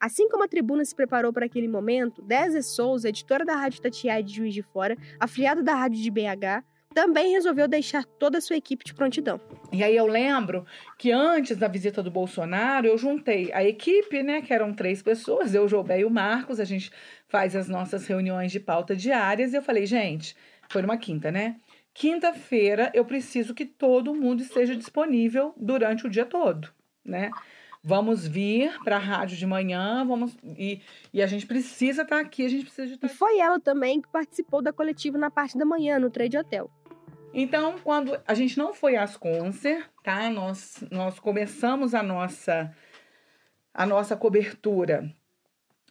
Assim 0.00 0.28
como 0.28 0.42
a 0.42 0.48
tribuna 0.48 0.84
se 0.84 0.94
preparou 0.94 1.32
para 1.32 1.46
aquele 1.46 1.68
momento, 1.68 2.22
Désia 2.22 2.62
Souza, 2.62 3.10
editora 3.10 3.44
da 3.44 3.54
Rádio 3.54 3.82
Tatiaia 3.82 4.22
de 4.22 4.34
Juiz 4.34 4.54
de 4.54 4.62
Fora, 4.62 4.96
afiliada 5.20 5.62
da 5.62 5.74
Rádio 5.74 6.02
de 6.02 6.10
BH, 6.10 6.64
também 6.94 7.32
resolveu 7.32 7.68
deixar 7.68 8.04
toda 8.04 8.38
a 8.38 8.40
sua 8.40 8.56
equipe 8.56 8.84
de 8.84 8.94
prontidão. 8.94 9.40
E 9.70 9.84
aí 9.84 9.94
eu 9.94 10.06
lembro 10.06 10.66
que 10.98 11.12
antes 11.12 11.56
da 11.56 11.68
visita 11.68 12.02
do 12.02 12.10
Bolsonaro, 12.10 12.86
eu 12.86 12.98
juntei 12.98 13.52
a 13.52 13.62
equipe, 13.62 14.22
né, 14.22 14.42
que 14.42 14.52
eram 14.52 14.74
três 14.74 15.00
pessoas, 15.02 15.54
eu, 15.54 15.68
Jobé 15.68 16.00
e 16.00 16.04
o 16.04 16.10
Marcos, 16.10 16.58
a 16.58 16.64
gente 16.64 16.90
faz 17.28 17.54
as 17.54 17.68
nossas 17.68 18.06
reuniões 18.06 18.50
de 18.50 18.58
pauta 18.58 18.96
diárias, 18.96 19.52
e 19.52 19.56
eu 19.56 19.62
falei, 19.62 19.86
gente, 19.86 20.34
foi 20.70 20.82
numa 20.82 20.96
quinta, 20.96 21.30
né? 21.30 21.56
Quinta-feira 21.92 22.90
eu 22.94 23.04
preciso 23.04 23.52
que 23.54 23.66
todo 23.66 24.14
mundo 24.14 24.40
esteja 24.40 24.76
disponível 24.76 25.52
durante 25.56 26.06
o 26.06 26.10
dia 26.10 26.24
todo, 26.24 26.72
né? 27.04 27.30
Vamos 27.82 28.26
vir 28.26 28.78
para 28.84 28.96
a 28.96 29.00
rádio 29.00 29.36
de 29.36 29.46
manhã, 29.46 30.04
vamos 30.04 30.36
e, 30.44 30.80
e 31.12 31.20
a 31.20 31.26
gente 31.26 31.46
precisa 31.46 32.02
estar 32.02 32.16
tá 32.16 32.22
aqui, 32.22 32.44
a 32.44 32.48
gente 32.48 32.64
precisa 32.64 32.86
de 32.86 32.94
estar. 32.94 33.06
E 33.06 33.10
foi 33.10 33.38
ela 33.38 33.58
também 33.58 34.00
que 34.00 34.08
participou 34.08 34.62
da 34.62 34.72
coletiva 34.72 35.18
na 35.18 35.30
parte 35.30 35.58
da 35.58 35.64
manhã 35.64 35.98
no 35.98 36.10
Trade 36.10 36.38
Hotel. 36.38 36.70
Então, 37.32 37.76
quando 37.82 38.20
a 38.26 38.34
gente 38.34 38.56
não 38.56 38.72
foi 38.72 38.96
às 38.96 39.16
concert, 39.16 39.88
tá? 40.04 40.30
Nós 40.30 40.84
nós 40.90 41.18
começamos 41.18 41.94
a 41.94 42.02
nossa 42.02 42.72
a 43.74 43.86
nossa 43.86 44.16
cobertura 44.16 45.12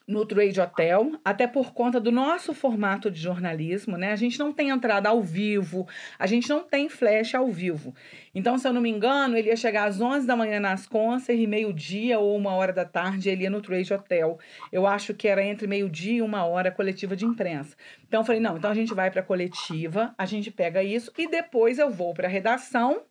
no 0.09 0.25
Trade 0.25 0.59
Hotel, 0.59 1.11
até 1.23 1.45
por 1.45 1.71
conta 1.71 1.99
do 1.99 2.11
nosso 2.11 2.51
formato 2.51 3.11
de 3.11 3.21
jornalismo, 3.21 3.95
né? 3.95 4.11
A 4.11 4.15
gente 4.15 4.39
não 4.39 4.51
tem 4.51 4.69
entrada 4.69 5.07
ao 5.07 5.21
vivo, 5.21 5.87
a 6.17 6.25
gente 6.25 6.49
não 6.49 6.63
tem 6.63 6.89
flash 6.89 7.35
ao 7.35 7.47
vivo. 7.47 7.93
Então, 8.33 8.57
se 8.57 8.67
eu 8.67 8.73
não 8.73 8.81
me 8.81 8.89
engano, 8.89 9.37
ele 9.37 9.49
ia 9.49 9.55
chegar 9.55 9.83
às 9.83 10.01
11 10.01 10.25
da 10.25 10.35
manhã 10.35 10.59
nas 10.59 10.87
Concert 10.87 11.37
e 11.37 11.45
meio-dia 11.45 12.17
ou 12.17 12.35
uma 12.35 12.55
hora 12.55 12.73
da 12.73 12.85
tarde 12.85 13.29
ele 13.29 13.43
ia 13.43 13.51
no 13.51 13.61
Trade 13.61 13.93
Hotel. 13.93 14.39
Eu 14.71 14.87
acho 14.87 15.13
que 15.13 15.27
era 15.27 15.43
entre 15.43 15.67
meio-dia 15.67 16.17
e 16.17 16.21
uma 16.23 16.43
hora 16.43 16.71
coletiva 16.71 17.15
de 17.15 17.25
imprensa. 17.25 17.75
Então, 18.07 18.21
eu 18.21 18.25
falei, 18.25 18.41
não, 18.41 18.57
então 18.57 18.71
a 18.71 18.75
gente 18.75 18.95
vai 18.95 19.11
para 19.11 19.21
a 19.21 19.23
coletiva, 19.23 20.15
a 20.17 20.25
gente 20.25 20.49
pega 20.49 20.81
isso 20.81 21.13
e 21.19 21.27
depois 21.27 21.77
eu 21.77 21.91
vou 21.91 22.15
para 22.15 22.27
a 22.27 22.31
redação. 22.31 23.03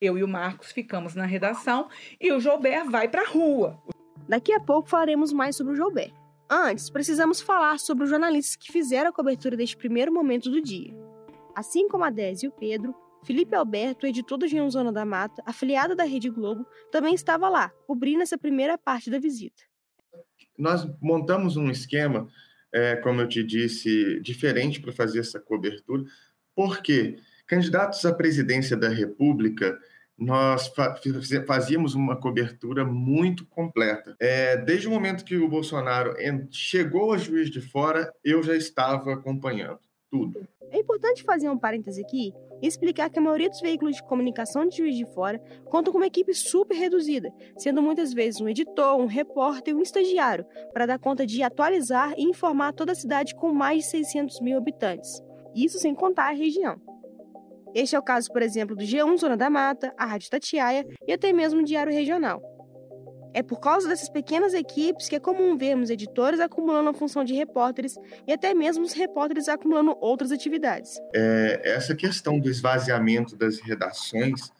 Eu 0.00 0.16
e 0.16 0.22
o 0.22 0.28
Marcos 0.28 0.70
ficamos 0.70 1.16
na 1.16 1.26
redação 1.26 1.88
e 2.20 2.30
o 2.30 2.38
Joubert 2.38 2.88
vai 2.88 3.08
para 3.08 3.22
a 3.22 3.28
rua. 3.28 3.76
Daqui 4.28 4.52
a 4.52 4.60
pouco 4.60 4.88
falaremos 4.88 5.32
mais 5.32 5.56
sobre 5.56 5.72
o 5.72 5.76
Joubert. 5.76 6.12
Antes, 6.50 6.88
precisamos 6.88 7.42
falar 7.42 7.78
sobre 7.78 8.04
os 8.04 8.10
jornalistas 8.10 8.56
que 8.56 8.72
fizeram 8.72 9.10
a 9.10 9.12
cobertura 9.12 9.54
deste 9.54 9.76
primeiro 9.76 10.10
momento 10.10 10.50
do 10.50 10.62
dia. 10.62 10.94
Assim 11.54 11.86
como 11.88 12.04
a 12.04 12.10
Dés 12.10 12.42
e 12.42 12.48
o 12.48 12.52
Pedro, 12.52 12.94
Felipe 13.22 13.54
Alberto, 13.54 14.06
editor 14.06 14.38
do 14.38 14.46
G1 14.46 14.70
Zona 14.70 14.90
da 14.90 15.04
Mata, 15.04 15.42
afiliado 15.44 15.94
da 15.94 16.04
Rede 16.04 16.30
Globo, 16.30 16.66
também 16.90 17.14
estava 17.14 17.50
lá, 17.50 17.68
cobrindo 17.86 18.22
essa 18.22 18.38
primeira 18.38 18.78
parte 18.78 19.10
da 19.10 19.18
visita. 19.18 19.62
Nós 20.56 20.88
montamos 21.02 21.58
um 21.58 21.70
esquema, 21.70 22.26
é, 22.72 22.96
como 22.96 23.20
eu 23.20 23.28
te 23.28 23.44
disse, 23.44 24.18
diferente 24.22 24.80
para 24.80 24.92
fazer 24.92 25.18
essa 25.18 25.38
cobertura, 25.38 26.04
porque 26.54 27.18
candidatos 27.46 28.06
à 28.06 28.14
presidência 28.14 28.74
da 28.74 28.88
República 28.88 29.78
nós 30.18 30.70
fazíamos 31.46 31.94
uma 31.94 32.16
cobertura 32.16 32.84
muito 32.84 33.46
completa. 33.46 34.16
É, 34.18 34.56
desde 34.56 34.88
o 34.88 34.90
momento 34.90 35.24
que 35.24 35.36
o 35.36 35.48
Bolsonaro 35.48 36.14
chegou 36.50 37.12
a 37.12 37.18
Juiz 37.18 37.50
de 37.50 37.60
Fora, 37.60 38.12
eu 38.24 38.42
já 38.42 38.56
estava 38.56 39.14
acompanhando 39.14 39.78
tudo. 40.10 40.46
É 40.70 40.78
importante 40.78 41.22
fazer 41.22 41.48
um 41.48 41.56
parêntese 41.56 42.02
aqui 42.02 42.32
e 42.60 42.66
explicar 42.66 43.08
que 43.08 43.18
a 43.18 43.22
maioria 43.22 43.48
dos 43.48 43.60
veículos 43.60 43.96
de 43.96 44.02
comunicação 44.02 44.66
de 44.66 44.76
Juiz 44.76 44.96
de 44.96 45.06
Fora 45.06 45.38
contam 45.66 45.92
com 45.92 45.98
uma 45.98 46.06
equipe 46.06 46.34
super 46.34 46.74
reduzida, 46.74 47.32
sendo 47.56 47.80
muitas 47.80 48.12
vezes 48.12 48.40
um 48.40 48.48
editor, 48.48 48.96
um 48.96 49.06
repórter 49.06 49.72
e 49.72 49.76
um 49.76 49.82
estagiário, 49.82 50.44
para 50.72 50.86
dar 50.86 50.98
conta 50.98 51.24
de 51.24 51.42
atualizar 51.42 52.12
e 52.18 52.24
informar 52.24 52.72
toda 52.72 52.92
a 52.92 52.96
cidade 52.96 53.34
com 53.34 53.52
mais 53.52 53.84
de 53.84 53.90
600 53.90 54.40
mil 54.40 54.58
habitantes. 54.58 55.22
Isso 55.54 55.78
sem 55.78 55.94
contar 55.94 56.28
a 56.28 56.36
região. 56.36 56.78
Este 57.74 57.96
é 57.96 57.98
o 57.98 58.02
caso, 58.02 58.30
por 58.32 58.42
exemplo, 58.42 58.74
do 58.74 58.84
G1 58.84 59.18
Zona 59.18 59.36
da 59.36 59.50
Mata, 59.50 59.92
a 59.96 60.06
Rádio 60.06 60.30
Tatiaia 60.30 60.86
e 61.06 61.12
até 61.12 61.32
mesmo 61.32 61.60
o 61.60 61.64
Diário 61.64 61.92
Regional. 61.92 62.42
É 63.34 63.42
por 63.42 63.60
causa 63.60 63.88
dessas 63.88 64.08
pequenas 64.08 64.54
equipes 64.54 65.08
que 65.08 65.14
é 65.14 65.20
comum 65.20 65.56
vermos 65.56 65.90
editores 65.90 66.40
acumulando 66.40 66.90
a 66.90 66.94
função 66.94 67.24
de 67.24 67.34
repórteres 67.34 67.94
e 68.26 68.32
até 68.32 68.54
mesmo 68.54 68.84
os 68.84 68.92
repórteres 68.92 69.48
acumulando 69.48 69.96
outras 70.00 70.32
atividades. 70.32 70.98
É, 71.14 71.60
essa 71.62 71.94
questão 71.94 72.38
do 72.38 72.48
esvaziamento 72.48 73.36
das 73.36 73.60
redações, 73.60 74.50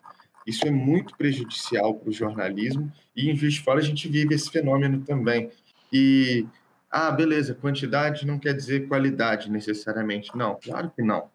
isso 0.46 0.66
é 0.66 0.70
muito 0.70 1.16
prejudicial 1.16 1.94
para 1.94 2.10
o 2.10 2.12
jornalismo 2.12 2.92
e 3.16 3.30
em 3.30 3.36
Juiz 3.36 3.54
de 3.54 3.62
Fora 3.62 3.80
a 3.80 3.82
gente 3.82 4.06
vive 4.06 4.34
esse 4.34 4.50
fenômeno 4.50 5.00
também. 5.00 5.50
E, 5.92 6.46
ah, 6.90 7.10
beleza, 7.10 7.54
quantidade 7.54 8.26
não 8.26 8.38
quer 8.38 8.54
dizer 8.54 8.86
qualidade 8.86 9.50
necessariamente. 9.50 10.36
Não, 10.36 10.58
claro 10.62 10.92
que 10.94 11.02
não. 11.02 11.30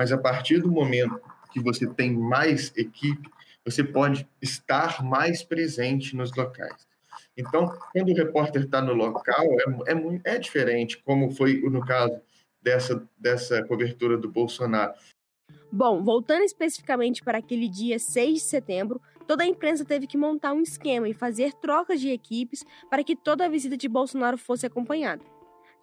Mas 0.00 0.12
a 0.12 0.16
partir 0.16 0.62
do 0.62 0.72
momento 0.72 1.20
que 1.52 1.60
você 1.60 1.86
tem 1.86 2.10
mais 2.10 2.72
equipe, 2.74 3.28
você 3.62 3.84
pode 3.84 4.26
estar 4.40 5.04
mais 5.04 5.42
presente 5.42 6.16
nos 6.16 6.34
locais. 6.34 6.88
Então, 7.36 7.70
quando 7.92 8.08
o 8.08 8.14
repórter 8.14 8.62
está 8.62 8.80
no 8.80 8.94
local, 8.94 9.44
é, 9.86 9.92
é, 9.92 10.36
é 10.36 10.38
diferente, 10.38 10.96
como 11.04 11.30
foi 11.30 11.60
no 11.60 11.84
caso 11.84 12.18
dessa, 12.62 13.06
dessa 13.18 13.62
cobertura 13.64 14.16
do 14.16 14.30
Bolsonaro. 14.30 14.94
Bom, 15.70 16.02
voltando 16.02 16.44
especificamente 16.44 17.22
para 17.22 17.36
aquele 17.36 17.68
dia 17.68 17.98
6 17.98 18.32
de 18.36 18.40
setembro, 18.40 19.02
toda 19.26 19.44
a 19.44 19.46
imprensa 19.46 19.84
teve 19.84 20.06
que 20.06 20.16
montar 20.16 20.54
um 20.54 20.62
esquema 20.62 21.10
e 21.10 21.12
fazer 21.12 21.52
trocas 21.52 22.00
de 22.00 22.08
equipes 22.08 22.64
para 22.88 23.04
que 23.04 23.14
toda 23.14 23.44
a 23.44 23.50
visita 23.50 23.76
de 23.76 23.86
Bolsonaro 23.86 24.38
fosse 24.38 24.64
acompanhada. 24.64 25.22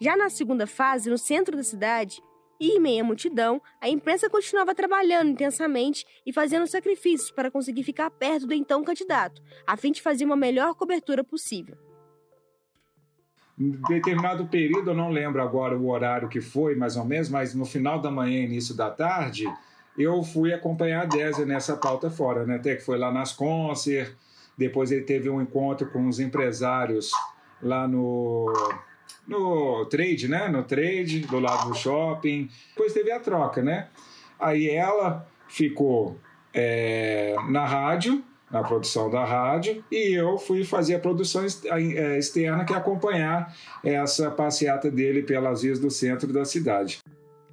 Já 0.01 0.17
na 0.17 0.27
segunda 0.27 0.65
fase, 0.65 1.07
no 1.07 1.19
centro 1.19 1.55
da 1.55 1.63
cidade, 1.63 2.19
e, 2.59 2.77
em 2.77 2.79
meia 2.79 3.03
multidão, 3.03 3.61
a 3.81 3.89
imprensa 3.89 4.29
continuava 4.29 4.73
trabalhando 4.75 5.29
intensamente 5.29 6.05
e 6.25 6.33
fazendo 6.33 6.67
sacrifícios 6.67 7.31
para 7.31 7.51
conseguir 7.51 7.83
ficar 7.83 8.09
perto 8.09 8.47
do 8.47 8.53
então 8.53 8.83
candidato, 8.83 9.41
a 9.65 9.77
fim 9.77 9.91
de 9.91 10.01
fazer 10.01 10.25
uma 10.25 10.35
melhor 10.35 10.73
cobertura 10.75 11.23
possível. 11.23 11.77
Em 13.59 13.71
determinado 13.87 14.45
período, 14.47 14.91
eu 14.91 14.95
não 14.95 15.09
lembro 15.09 15.41
agora 15.41 15.77
o 15.77 15.89
horário 15.89 16.29
que 16.29 16.39
foi, 16.39 16.75
mais 16.75 16.95
ou 16.95 17.05
menos, 17.05 17.27
mas 17.27 17.55
no 17.55 17.65
final 17.65 17.99
da 17.99 18.11
manhã, 18.11 18.43
início 18.43 18.75
da 18.75 18.91
tarde, 18.91 19.45
eu 19.97 20.21
fui 20.21 20.53
acompanhar 20.53 21.01
a 21.01 21.05
Désia 21.05 21.45
nessa 21.45 21.75
pauta 21.75 22.09
fora, 22.09 22.45
né? 22.45 22.57
Até 22.57 22.75
que 22.75 22.83
foi 22.83 22.99
lá 22.99 23.11
nas 23.11 23.33
Concert, 23.33 24.13
depois 24.55 24.91
ele 24.91 25.01
teve 25.01 25.27
um 25.29 25.41
encontro 25.41 25.89
com 25.89 26.07
os 26.07 26.19
empresários 26.19 27.09
lá 27.61 27.87
no 27.87 28.45
no 29.27 29.85
trade, 29.85 30.27
né? 30.27 30.47
No 30.47 30.63
trade, 30.63 31.21
do 31.21 31.39
lado 31.39 31.69
do 31.69 31.75
shopping. 31.75 32.49
Depois 32.69 32.93
teve 32.93 33.11
a 33.11 33.19
troca, 33.19 33.61
né? 33.61 33.89
Aí 34.39 34.69
ela 34.69 35.27
ficou 35.47 36.19
é, 36.53 37.35
na 37.49 37.65
rádio, 37.65 38.23
na 38.49 38.63
produção 38.63 39.09
da 39.09 39.25
rádio, 39.25 39.83
e 39.91 40.13
eu 40.17 40.37
fui 40.37 40.63
fazer 40.63 40.95
a 40.95 40.99
produção 40.99 41.43
é, 41.43 42.17
externa, 42.17 42.63
que 42.63 42.73
é 42.73 42.77
acompanhar 42.77 43.53
essa 43.83 44.31
passeata 44.31 44.89
dele 44.89 45.23
pelas 45.23 45.61
vias 45.61 45.79
do 45.79 45.89
centro 45.89 46.31
da 46.31 46.45
cidade. 46.45 46.99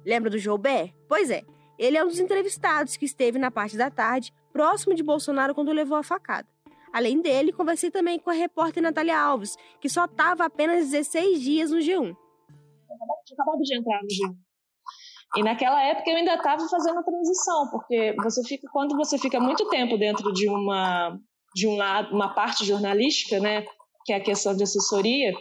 Lembra 0.05 0.29
do 0.29 0.37
Joubert? 0.37 0.93
Pois 1.07 1.29
é, 1.29 1.43
ele 1.77 1.97
é 1.97 2.03
um 2.03 2.07
dos 2.07 2.19
entrevistados 2.19 2.95
que 2.95 3.05
esteve 3.05 3.37
na 3.37 3.51
parte 3.51 3.75
da 3.75 3.89
tarde, 3.89 4.31
próximo 4.53 4.95
de 4.95 5.03
Bolsonaro 5.03 5.53
quando 5.53 5.71
levou 5.73 5.97
a 5.97 6.03
facada. 6.03 6.47
Além 6.95 7.21
dele, 7.21 7.51
conversei 7.51 7.91
também 7.91 8.17
com 8.17 8.29
a 8.29 8.33
repórter 8.33 8.81
Natália 8.81 9.19
Alves, 9.19 9.57
que 9.81 9.89
só 9.89 10.05
estava 10.05 10.45
apenas 10.45 10.91
16 10.91 11.41
dias 11.41 11.69
no 11.69 11.79
G1. 11.79 12.05
Eu 12.07 12.15
acabado 13.33 13.59
de 13.59 13.77
entrar 13.77 14.01
no 14.01 14.07
G1. 14.07 14.35
E 15.35 15.43
naquela 15.43 15.83
época 15.83 16.09
eu 16.09 16.15
ainda 16.15 16.35
estava 16.35 16.65
fazendo 16.69 16.99
a 16.99 17.03
transição, 17.03 17.69
porque 17.69 18.15
você 18.23 18.41
fica 18.47 18.65
quando 18.71 18.95
você 18.95 19.17
fica 19.17 19.41
muito 19.41 19.67
tempo 19.67 19.97
dentro 19.97 20.31
de 20.31 20.47
uma 20.47 21.19
de 21.53 21.67
um 21.67 21.75
lado, 21.75 22.15
uma 22.15 22.33
parte 22.33 22.63
jornalística, 22.63 23.41
né, 23.41 23.65
que 24.05 24.13
é 24.13 24.15
a 24.15 24.23
questão 24.23 24.55
de 24.55 24.63
assessoria, 24.63 25.33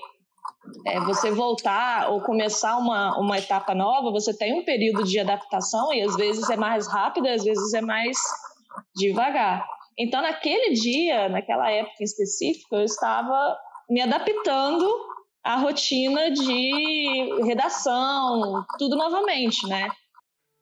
é, 0.84 0.98
você 1.02 1.30
voltar 1.30 2.10
ou 2.10 2.20
começar 2.20 2.76
uma, 2.78 3.16
uma 3.16 3.38
etapa 3.38 3.76
nova, 3.76 4.10
você 4.10 4.36
tem 4.36 4.60
um 4.60 4.64
período 4.64 5.04
de 5.04 5.20
adaptação 5.20 5.92
e 5.94 6.02
às 6.02 6.16
vezes 6.16 6.50
é 6.50 6.56
mais 6.56 6.88
rápido, 6.88 7.28
às 7.28 7.44
vezes 7.44 7.72
é 7.74 7.80
mais 7.80 8.16
devagar. 8.96 9.64
Então, 9.98 10.20
naquele 10.22 10.74
dia, 10.74 11.28
naquela 11.28 11.70
época 11.70 11.96
em 12.00 12.04
específico, 12.04 12.74
eu 12.74 12.84
estava 12.84 13.56
me 13.88 14.00
adaptando 14.00 14.88
à 15.42 15.56
rotina 15.56 16.30
de 16.30 17.42
redação, 17.44 18.64
tudo 18.78 18.96
novamente, 18.96 19.68
né? 19.68 19.88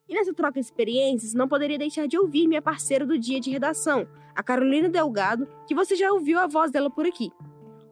E 0.08 0.14
nessa 0.14 0.34
troca 0.34 0.60
de 0.60 0.66
experiências, 0.66 1.32
não 1.32 1.48
poderia 1.48 1.78
deixar 1.78 2.06
de 2.06 2.18
ouvir 2.18 2.46
minha 2.46 2.60
parceira 2.60 3.06
do 3.06 3.18
dia 3.18 3.40
de 3.40 3.50
redação, 3.50 4.06
a 4.34 4.42
Carolina 4.42 4.88
Delgado, 4.88 5.48
que 5.66 5.74
você 5.74 5.94
já 5.96 6.12
ouviu 6.12 6.38
a 6.38 6.46
voz 6.46 6.70
dela 6.70 6.90
por 6.90 7.06
aqui. 7.06 7.30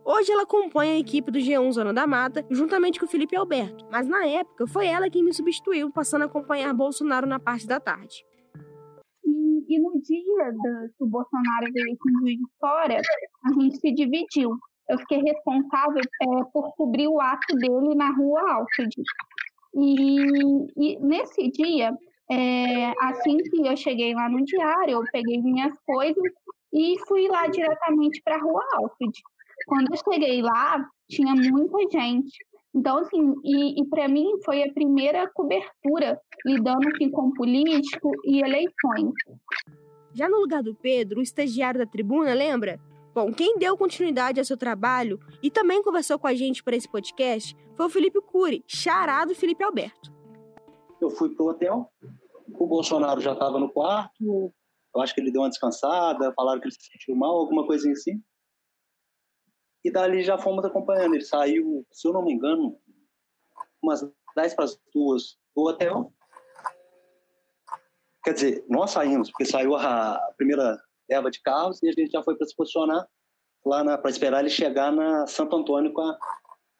Hoje 0.05 0.33
ela 0.33 0.45
compõe 0.45 0.91
a 0.91 0.99
equipe 0.99 1.31
do 1.31 1.39
G1 1.39 1.73
Zona 1.73 1.93
da 1.95 2.07
Mata, 2.07 2.45
juntamente 2.51 2.99
com 2.99 3.07
o 3.07 3.09
Felipe 3.09 3.37
Alberto, 3.37 3.87
mas 3.91 4.09
na 4.09 4.27
época 4.27 4.67
foi 4.67 4.87
ela 4.87 5.09
quem 5.09 5.23
me 5.23 5.33
substituiu, 5.33 5.91
passando 5.91 6.23
a 6.23 6.25
acompanhar 6.25 6.75
Bolsonaro 6.75 7.27
na 7.27 7.39
parte 7.39 7.67
da 7.67 7.79
tarde. 7.79 8.25
E, 9.71 9.79
no 9.79 9.93
dia 10.03 10.53
do, 10.53 10.89
que 10.99 11.05
o 11.05 11.07
Bolsonaro 11.07 11.73
veio 11.73 11.97
com 11.97 12.09
o 12.09 12.21
juiz 12.21 12.41
fora, 12.59 13.01
a 13.45 13.53
gente 13.53 13.77
se 13.77 13.93
dividiu. 13.93 14.51
Eu 14.89 14.99
fiquei 14.99 15.19
responsável 15.23 16.03
é, 16.23 16.27
por 16.53 16.75
cobrir 16.75 17.07
o 17.07 17.21
ato 17.21 17.57
dele 17.57 17.95
na 17.95 18.11
rua 18.11 18.41
Alfred. 18.55 18.91
E, 19.77 20.25
e 20.77 20.99
nesse 20.99 21.49
dia, 21.53 21.93
é, 22.29 22.91
assim 23.01 23.37
que 23.37 23.65
eu 23.65 23.77
cheguei 23.77 24.13
lá 24.13 24.29
no 24.29 24.45
diário, 24.45 24.95
eu 24.95 25.05
peguei 25.13 25.41
minhas 25.41 25.73
coisas 25.87 26.33
e 26.73 26.97
fui 27.07 27.29
lá 27.29 27.47
diretamente 27.47 28.21
para 28.25 28.35
a 28.35 28.41
rua 28.41 28.67
Alfred. 28.75 29.13
Quando 29.69 29.87
eu 29.93 30.13
cheguei 30.13 30.43
lá, 30.43 30.85
tinha 31.09 31.33
muita 31.33 31.79
gente. 31.93 32.37
Então, 32.75 32.99
assim, 32.99 33.35
e, 33.45 33.81
e 33.81 33.89
para 33.89 34.09
mim 34.09 34.27
foi 34.45 34.63
a 34.63 34.73
primeira 34.73 35.29
cobertura 35.35 36.21
lidando 36.47 36.89
aqui 36.89 37.11
com 37.11 37.33
político 37.33 38.11
e 38.25 38.41
eleições. 38.41 39.13
Já 40.13 40.29
no 40.29 40.39
lugar 40.39 40.63
do 40.63 40.75
Pedro, 40.75 41.21
o 41.21 41.23
estagiário 41.23 41.81
da 41.81 41.87
tribuna, 41.87 42.33
lembra? 42.33 42.81
Bom, 43.13 43.33
quem 43.33 43.59
deu 43.59 43.77
continuidade 43.77 44.39
ao 44.39 44.45
seu 44.45 44.57
trabalho 44.57 45.19
e 45.43 45.51
também 45.51 45.83
conversou 45.83 46.19
com 46.19 46.29
a 46.29 46.35
gente 46.35 46.63
para 46.63 46.77
esse 46.77 46.89
podcast 46.89 47.57
foi 47.77 47.87
o 47.87 47.91
Felipe 47.91 48.21
Cury, 48.21 48.63
charado 48.67 49.35
Felipe 49.35 49.65
Alberto. 49.65 50.13
Eu 51.01 51.11
fui 51.11 51.35
pro 51.35 51.47
hotel, 51.47 51.91
o 52.59 52.67
Bolsonaro 52.67 53.21
já 53.21 53.33
estava 53.33 53.59
no 53.59 53.69
quarto, 53.69 54.53
eu 54.95 55.01
acho 55.01 55.15
que 55.15 55.21
ele 55.21 55.33
deu 55.33 55.43
uma 55.43 55.49
descansada, 55.49 56.33
falaram 56.35 56.61
que 56.61 56.67
ele 56.67 56.75
se 56.75 56.87
sentiu 56.87 57.17
mal, 57.17 57.37
alguma 57.37 57.67
coisinha 57.67 57.93
assim. 57.93 58.21
E 59.85 59.91
dali 59.91 60.23
já 60.23 60.39
fomos 60.39 60.65
acompanhando. 60.65 61.15
Ele 61.15 61.25
saiu, 61.25 61.87
se 61.91 62.07
eu 62.07 62.13
não 62.13 62.25
me 62.25 62.33
engano, 62.33 62.79
umas 63.83 64.01
10 64.37 64.55
para 64.55 64.65
as 64.65 64.81
duas 64.95 65.39
do 65.55 65.63
hotel. 65.63 66.13
Quer 68.23 68.35
dizer, 68.35 68.65
nós 68.69 68.91
saímos, 68.91 69.31
porque 69.31 69.47
saiu 69.47 69.75
a 69.75 70.21
primeira 70.37 70.79
erva 71.09 71.31
de 71.31 71.41
carros 71.41 71.83
e 71.83 71.89
a 71.89 71.93
gente 71.93 72.13
já 72.13 72.23
foi 72.23 72.37
para 72.37 72.47
se 72.47 72.55
posicionar 72.55 73.09
lá 73.65 73.99
para 73.99 74.11
esperar 74.11 74.41
ele 74.41 74.51
chegar 74.51 74.93
na 74.93 75.27
Santo 75.27 75.57
Antônio 75.57 75.93
com 75.93 76.03
a, 76.03 76.19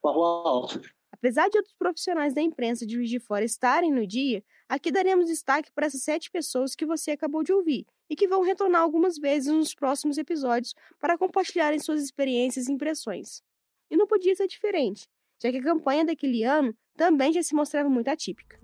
com 0.01 0.09
a 0.09 0.13
Rua 0.13 0.49
Alta. 0.49 0.81
Apesar 1.13 1.49
de 1.49 1.59
outros 1.59 1.75
profissionais 1.79 2.35
da 2.35 2.41
imprensa 2.41 2.87
de 2.87 2.95
Juiz 2.95 3.11
de 3.11 3.21
Fora 3.21 3.45
estarem 3.45 3.93
no 3.93 4.07
dia, 4.07 4.43
aqui 4.71 4.93
daremos 4.93 5.27
destaque 5.27 5.73
para 5.73 5.87
essas 5.87 6.03
sete 6.03 6.31
pessoas 6.31 6.77
que 6.77 6.87
você 6.87 7.11
acabou 7.11 7.43
de 7.43 7.53
ouvir 7.53 7.85
e 8.09 8.15
que 8.15 8.29
vão 8.29 8.41
retornar 8.43 8.81
algumas 8.81 9.19
vezes 9.19 9.53
nos 9.53 9.75
próximos 9.75 10.17
episódios 10.17 10.75
para 11.01 11.19
compartilharem 11.19 11.81
suas 11.81 12.01
experiências 12.01 12.69
e 12.69 12.73
impressões. 12.73 13.43
E 13.91 13.97
não 13.97 14.07
podia 14.07 14.35
ser 14.37 14.47
diferente, 14.47 15.09
já 15.43 15.51
que 15.51 15.59
a 15.59 15.63
campanha 15.63 16.05
daquele 16.05 16.45
ano 16.45 16.73
também 16.97 17.33
já 17.33 17.43
se 17.43 17.53
mostrava 17.53 17.91
muito 17.91 18.09
atípica. 18.09 18.61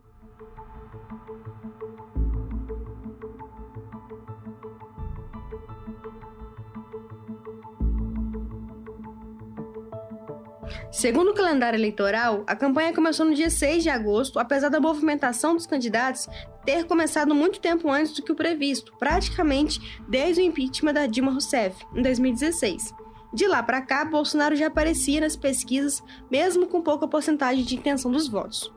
Segundo 10.97 11.33
o 11.33 11.35
calendário 11.35 11.77
eleitoral, 11.77 12.43
a 12.47 12.57
campanha 12.57 12.95
começou 12.95 13.27
no 13.27 13.35
dia 13.35 13.51
6 13.51 13.83
de 13.83 13.91
agosto, 13.91 14.39
apesar 14.39 14.71
da 14.71 14.81
movimentação 14.81 15.55
dos 15.55 15.67
candidatos 15.67 16.27
ter 16.65 16.87
começado 16.87 17.35
muito 17.35 17.61
tempo 17.61 17.91
antes 17.91 18.15
do 18.15 18.23
que 18.23 18.33
o 18.33 18.35
previsto, 18.35 18.95
praticamente 18.99 19.79
desde 20.09 20.41
o 20.41 20.45
impeachment 20.45 20.95
da 20.95 21.07
Dilma 21.07 21.33
Rousseff, 21.33 21.85
em 21.95 22.01
2016. 22.01 22.95
De 23.31 23.47
lá 23.47 23.63
para 23.63 23.83
cá, 23.83 24.07
Bolsonaro 24.07 24.57
já 24.57 24.69
aparecia 24.69 25.21
nas 25.21 25.37
pesquisas, 25.37 26.03
mesmo 26.31 26.67
com 26.67 26.81
pouca 26.81 27.07
porcentagem 27.07 27.63
de 27.63 27.77
intenção 27.77 28.11
dos 28.11 28.27
votos. 28.27 28.73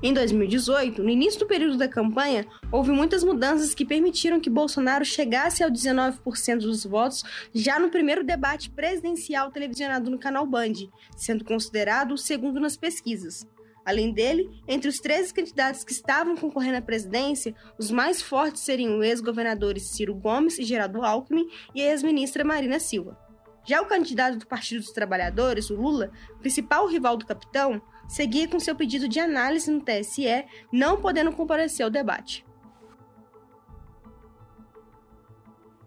Em 0.00 0.14
2018, 0.14 1.02
no 1.02 1.10
início 1.10 1.40
do 1.40 1.46
período 1.46 1.76
da 1.76 1.88
campanha, 1.88 2.46
houve 2.70 2.92
muitas 2.92 3.24
mudanças 3.24 3.74
que 3.74 3.84
permitiram 3.84 4.38
que 4.38 4.48
Bolsonaro 4.48 5.04
chegasse 5.04 5.64
ao 5.64 5.70
19% 5.70 6.60
dos 6.60 6.84
votos 6.84 7.24
já 7.52 7.80
no 7.80 7.90
primeiro 7.90 8.22
debate 8.22 8.70
presidencial 8.70 9.50
televisionado 9.50 10.08
no 10.08 10.18
canal 10.18 10.46
Band, 10.46 10.74
sendo 11.16 11.44
considerado 11.44 12.12
o 12.12 12.18
segundo 12.18 12.60
nas 12.60 12.76
pesquisas. 12.76 13.44
Além 13.84 14.12
dele, 14.12 14.48
entre 14.68 14.88
os 14.88 14.98
13 14.98 15.34
candidatos 15.34 15.82
que 15.82 15.92
estavam 15.92 16.36
concorrendo 16.36 16.76
à 16.76 16.82
presidência, 16.82 17.52
os 17.76 17.90
mais 17.90 18.22
fortes 18.22 18.62
seriam 18.62 18.98
o 18.98 19.02
ex-governadores 19.02 19.88
Ciro 19.88 20.14
Gomes 20.14 20.60
e 20.60 20.62
Geraldo 20.62 21.02
Alckmin 21.02 21.48
e 21.74 21.82
a 21.82 21.90
ex-ministra 21.90 22.44
Marina 22.44 22.78
Silva. 22.78 23.18
Já 23.68 23.82
o 23.82 23.86
candidato 23.86 24.38
do 24.38 24.46
Partido 24.46 24.80
dos 24.80 24.92
Trabalhadores, 24.92 25.68
o 25.68 25.74
Lula, 25.74 26.10
principal 26.40 26.86
rival 26.86 27.16
do 27.16 27.26
capitão, 27.26 27.82
seguia 28.08 28.48
com 28.48 28.58
seu 28.58 28.74
pedido 28.74 29.06
de 29.06 29.20
análise 29.20 29.70
no 29.70 29.80
TSE, 29.80 30.44
não 30.72 31.00
podendo 31.00 31.30
comparecer 31.30 31.84
ao 31.84 31.90
debate. 31.90 32.44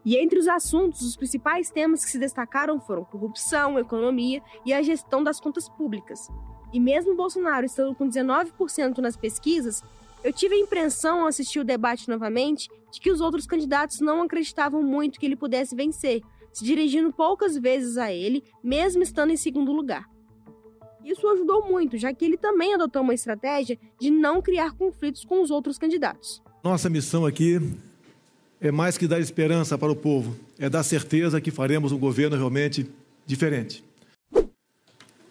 E 0.05 0.17
entre 0.17 0.39
os 0.39 0.47
assuntos, 0.47 1.01
os 1.01 1.15
principais 1.15 1.69
temas 1.69 2.03
que 2.03 2.11
se 2.11 2.17
destacaram 2.17 2.79
foram 2.79 3.03
corrupção, 3.03 3.77
economia 3.77 4.41
e 4.65 4.73
a 4.73 4.81
gestão 4.81 5.23
das 5.23 5.39
contas 5.39 5.67
públicas. 5.67 6.27
E 6.73 6.79
mesmo 6.79 7.15
Bolsonaro 7.15 7.65
estando 7.65 7.93
com 7.93 8.07
19% 8.07 8.97
nas 8.97 9.15
pesquisas, 9.15 9.83
eu 10.23 10.31
tive 10.31 10.55
a 10.55 10.59
impressão 10.59 11.21
ao 11.21 11.27
assistir 11.27 11.59
o 11.59 11.65
debate 11.65 12.07
novamente 12.07 12.69
de 12.91 12.99
que 12.99 13.11
os 13.11 13.21
outros 13.21 13.45
candidatos 13.45 13.99
não 13.99 14.21
acreditavam 14.21 14.81
muito 14.81 15.19
que 15.19 15.25
ele 15.25 15.35
pudesse 15.35 15.75
vencer, 15.75 16.21
se 16.51 16.63
dirigindo 16.63 17.13
poucas 17.13 17.57
vezes 17.57 17.97
a 17.97 18.11
ele, 18.11 18.43
mesmo 18.63 19.03
estando 19.03 19.31
em 19.31 19.37
segundo 19.37 19.71
lugar. 19.71 20.10
Isso 21.03 21.27
ajudou 21.27 21.67
muito, 21.69 21.97
já 21.97 22.13
que 22.13 22.23
ele 22.23 22.37
também 22.37 22.73
adotou 22.73 23.01
uma 23.01 23.13
estratégia 23.13 23.77
de 23.99 24.09
não 24.09 24.41
criar 24.41 24.71
conflitos 24.73 25.25
com 25.25 25.41
os 25.41 25.49
outros 25.49 25.77
candidatos. 25.77 26.41
Nossa 26.63 26.89
missão 26.89 27.25
aqui 27.25 27.59
é 28.59 28.71
mais 28.71 28.97
que 28.97 29.07
dar 29.07 29.19
esperança 29.19 29.77
para 29.77 29.91
o 29.91 29.95
povo, 29.95 30.35
é 30.59 30.69
dar 30.69 30.83
certeza 30.83 31.41
que 31.41 31.49
faremos 31.49 31.91
um 31.91 31.97
governo 31.97 32.37
realmente 32.37 32.89
diferente. 33.25 33.83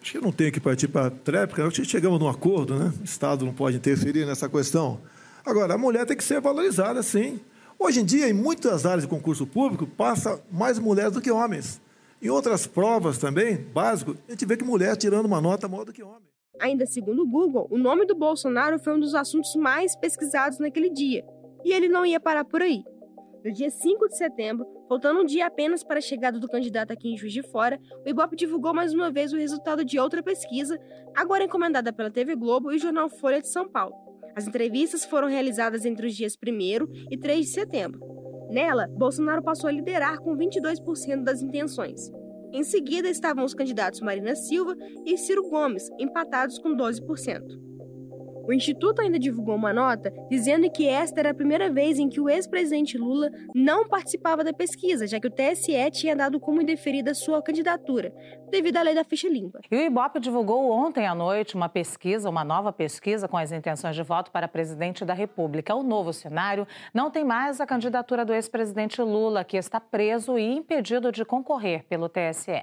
Acho 0.01 0.11
que 0.11 0.17
eu 0.17 0.21
não 0.21 0.31
tenho 0.31 0.51
que 0.51 0.59
partir 0.59 0.87
para 0.87 1.07
a 1.07 1.11
tréplica, 1.11 1.65
acho 1.65 1.81
que 1.81 1.87
chegamos 1.87 2.19
num 2.19 2.27
acordo, 2.27 2.75
né? 2.75 2.91
O 2.99 3.03
Estado 3.03 3.45
não 3.45 3.53
pode 3.53 3.77
interferir 3.77 4.25
nessa 4.25 4.49
questão. 4.49 4.99
Agora, 5.45 5.75
a 5.75 5.77
mulher 5.77 6.05
tem 6.05 6.17
que 6.17 6.23
ser 6.23 6.41
valorizada, 6.41 7.01
sim. 7.01 7.39
Hoje 7.79 8.01
em 8.01 8.05
dia, 8.05 8.27
em 8.27 8.33
muitas 8.33 8.85
áreas 8.85 9.03
de 9.03 9.07
concurso 9.07 9.45
público, 9.47 9.87
passa 9.87 10.41
mais 10.51 10.77
mulheres 10.77 11.13
do 11.13 11.21
que 11.21 11.31
homens. 11.31 11.79
Em 12.21 12.29
outras 12.29 12.67
provas 12.67 13.17
também, 13.17 13.57
básico, 13.57 14.15
a 14.27 14.31
gente 14.31 14.45
vê 14.45 14.55
que 14.55 14.63
mulher 14.63 14.95
tirando 14.95 15.25
uma 15.25 15.41
nota 15.41 15.67
maior 15.67 15.85
do 15.85 15.91
que 15.91 16.03
homem. 16.03 16.29
Ainda 16.59 16.85
segundo 16.85 17.23
o 17.23 17.27
Google, 17.27 17.67
o 17.71 17.79
nome 17.79 18.05
do 18.05 18.13
Bolsonaro 18.13 18.77
foi 18.77 18.93
um 18.93 18.99
dos 18.99 19.15
assuntos 19.15 19.55
mais 19.55 19.95
pesquisados 19.95 20.59
naquele 20.59 20.91
dia. 20.91 21.25
E 21.65 21.73
ele 21.73 21.89
não 21.89 22.05
ia 22.05 22.19
parar 22.19 22.45
por 22.45 22.61
aí. 22.61 22.83
No 23.43 23.51
dia 23.51 23.71
5 23.71 24.07
de 24.07 24.17
setembro, 24.17 24.67
faltando 24.87 25.21
um 25.21 25.25
dia 25.25 25.47
apenas 25.47 25.83
para 25.83 25.97
a 25.97 26.01
chegada 26.01 26.39
do 26.39 26.47
candidato 26.47 26.93
aqui 26.93 27.11
em 27.11 27.17
Juiz 27.17 27.33
de 27.33 27.41
Fora, 27.41 27.79
o 28.05 28.07
Ibope 28.07 28.35
divulgou 28.35 28.71
mais 28.71 28.93
uma 28.93 29.09
vez 29.09 29.33
o 29.33 29.37
resultado 29.37 29.83
de 29.83 29.97
outra 29.97 30.21
pesquisa, 30.21 30.77
agora 31.15 31.45
encomendada 31.45 31.91
pela 31.91 32.11
TV 32.11 32.35
Globo 32.35 32.71
e 32.71 32.75
o 32.75 32.79
jornal 32.79 33.09
Folha 33.09 33.41
de 33.41 33.47
São 33.47 33.67
Paulo. 33.67 33.95
As 34.35 34.47
entrevistas 34.47 35.03
foram 35.03 35.27
realizadas 35.27 35.85
entre 35.85 36.05
os 36.05 36.15
dias 36.15 36.35
1 36.35 37.09
e 37.09 37.17
3 37.17 37.47
de 37.47 37.51
setembro. 37.51 38.20
Nela, 38.51 38.87
Bolsonaro 38.87 39.41
passou 39.41 39.69
a 39.69 39.71
liderar 39.71 40.19
com 40.19 40.35
22% 40.35 41.23
das 41.23 41.41
intenções. 41.41 42.11
Em 42.51 42.63
seguida 42.63 43.09
estavam 43.09 43.45
os 43.45 43.53
candidatos 43.53 44.01
Marina 44.01 44.35
Silva 44.35 44.75
e 45.05 45.17
Ciro 45.17 45.49
Gomes, 45.49 45.89
empatados 45.97 46.59
com 46.59 46.75
12%. 46.75 47.41
O 48.47 48.53
Instituto 48.53 49.01
ainda 49.01 49.19
divulgou 49.19 49.55
uma 49.55 49.73
nota 49.73 50.11
dizendo 50.29 50.69
que 50.69 50.87
esta 50.87 51.19
era 51.19 51.31
a 51.31 51.33
primeira 51.33 51.71
vez 51.71 51.99
em 51.99 52.09
que 52.09 52.19
o 52.19 52.29
ex-presidente 52.29 52.97
Lula 52.97 53.29
não 53.53 53.87
participava 53.87 54.43
da 54.43 54.53
pesquisa, 54.53 55.07
já 55.07 55.19
que 55.19 55.27
o 55.27 55.31
TSE 55.31 55.91
tinha 55.91 56.15
dado 56.15 56.39
como 56.39 56.61
indeferida 56.61 57.13
sua 57.13 57.41
candidatura, 57.41 58.13
devido 58.49 58.77
à 58.77 58.81
lei 58.81 58.95
da 58.95 59.03
ficha 59.03 59.27
limpa. 59.29 59.59
E 59.69 59.75
o 59.75 59.81
Ibope 59.81 60.19
divulgou 60.19 60.71
ontem 60.71 61.05
à 61.05 61.13
noite 61.13 61.55
uma 61.55 61.69
pesquisa, 61.69 62.29
uma 62.29 62.43
nova 62.43 62.73
pesquisa 62.73 63.27
com 63.27 63.37
as 63.37 63.51
intenções 63.51 63.95
de 63.95 64.03
voto 64.03 64.31
para 64.31 64.47
presidente 64.47 65.05
da 65.05 65.13
República. 65.13 65.75
O 65.75 65.83
novo 65.83 66.11
cenário 66.11 66.67
não 66.93 67.09
tem 67.09 67.23
mais 67.23 67.61
a 67.61 67.65
candidatura 67.65 68.25
do 68.25 68.33
ex-presidente 68.33 69.01
Lula, 69.01 69.43
que 69.43 69.57
está 69.57 69.79
preso 69.79 70.37
e 70.37 70.43
impedido 70.43 71.11
de 71.11 71.23
concorrer 71.23 71.85
pelo 71.85 72.09
TSE. 72.09 72.61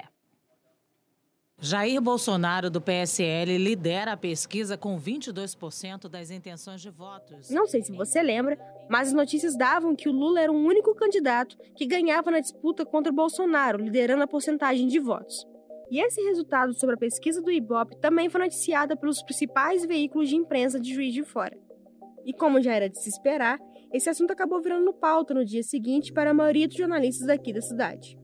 Jair 1.60 2.00
Bolsonaro, 2.00 2.70
do 2.70 2.80
PSL, 2.80 3.58
lidera 3.58 4.12
a 4.12 4.16
pesquisa 4.16 4.76
com 4.76 4.96
22% 4.96 6.08
das 6.08 6.30
intenções 6.30 6.80
de 6.80 6.88
votos. 6.88 7.50
Não 7.50 7.66
sei 7.66 7.82
se 7.82 7.90
você 7.90 8.22
lembra, 8.22 8.56
mas 8.88 9.08
as 9.08 9.14
notícias 9.14 9.56
davam 9.56 9.96
que 9.96 10.08
o 10.08 10.12
Lula 10.12 10.40
era 10.40 10.52
o 10.52 10.56
único 10.56 10.94
candidato 10.94 11.58
que 11.74 11.84
ganhava 11.84 12.30
na 12.30 12.38
disputa 12.38 12.86
contra 12.86 13.10
Bolsonaro, 13.10 13.82
liderando 13.82 14.22
a 14.22 14.28
porcentagem 14.28 14.86
de 14.86 15.00
votos. 15.00 15.44
E 15.90 15.98
esse 15.98 16.20
resultado 16.22 16.78
sobre 16.78 16.94
a 16.94 16.98
pesquisa 16.98 17.42
do 17.42 17.50
Ibope 17.50 17.96
também 17.96 18.28
foi 18.28 18.40
noticiada 18.40 18.96
pelos 18.96 19.20
principais 19.20 19.84
veículos 19.84 20.28
de 20.28 20.36
imprensa 20.36 20.78
de 20.78 20.94
Juiz 20.94 21.12
de 21.12 21.24
Fora. 21.24 21.58
E 22.24 22.32
como 22.32 22.62
já 22.62 22.72
era 22.72 22.88
de 22.88 23.02
se 23.02 23.08
esperar, 23.08 23.58
esse 23.92 24.08
assunto 24.08 24.30
acabou 24.30 24.62
virando 24.62 24.92
pauta 24.92 25.34
no 25.34 25.44
dia 25.44 25.64
seguinte 25.64 26.12
para 26.12 26.30
a 26.30 26.34
maioria 26.34 26.68
dos 26.68 26.76
jornalistas 26.76 27.26
daqui 27.26 27.52
da 27.52 27.60
cidade 27.60 28.17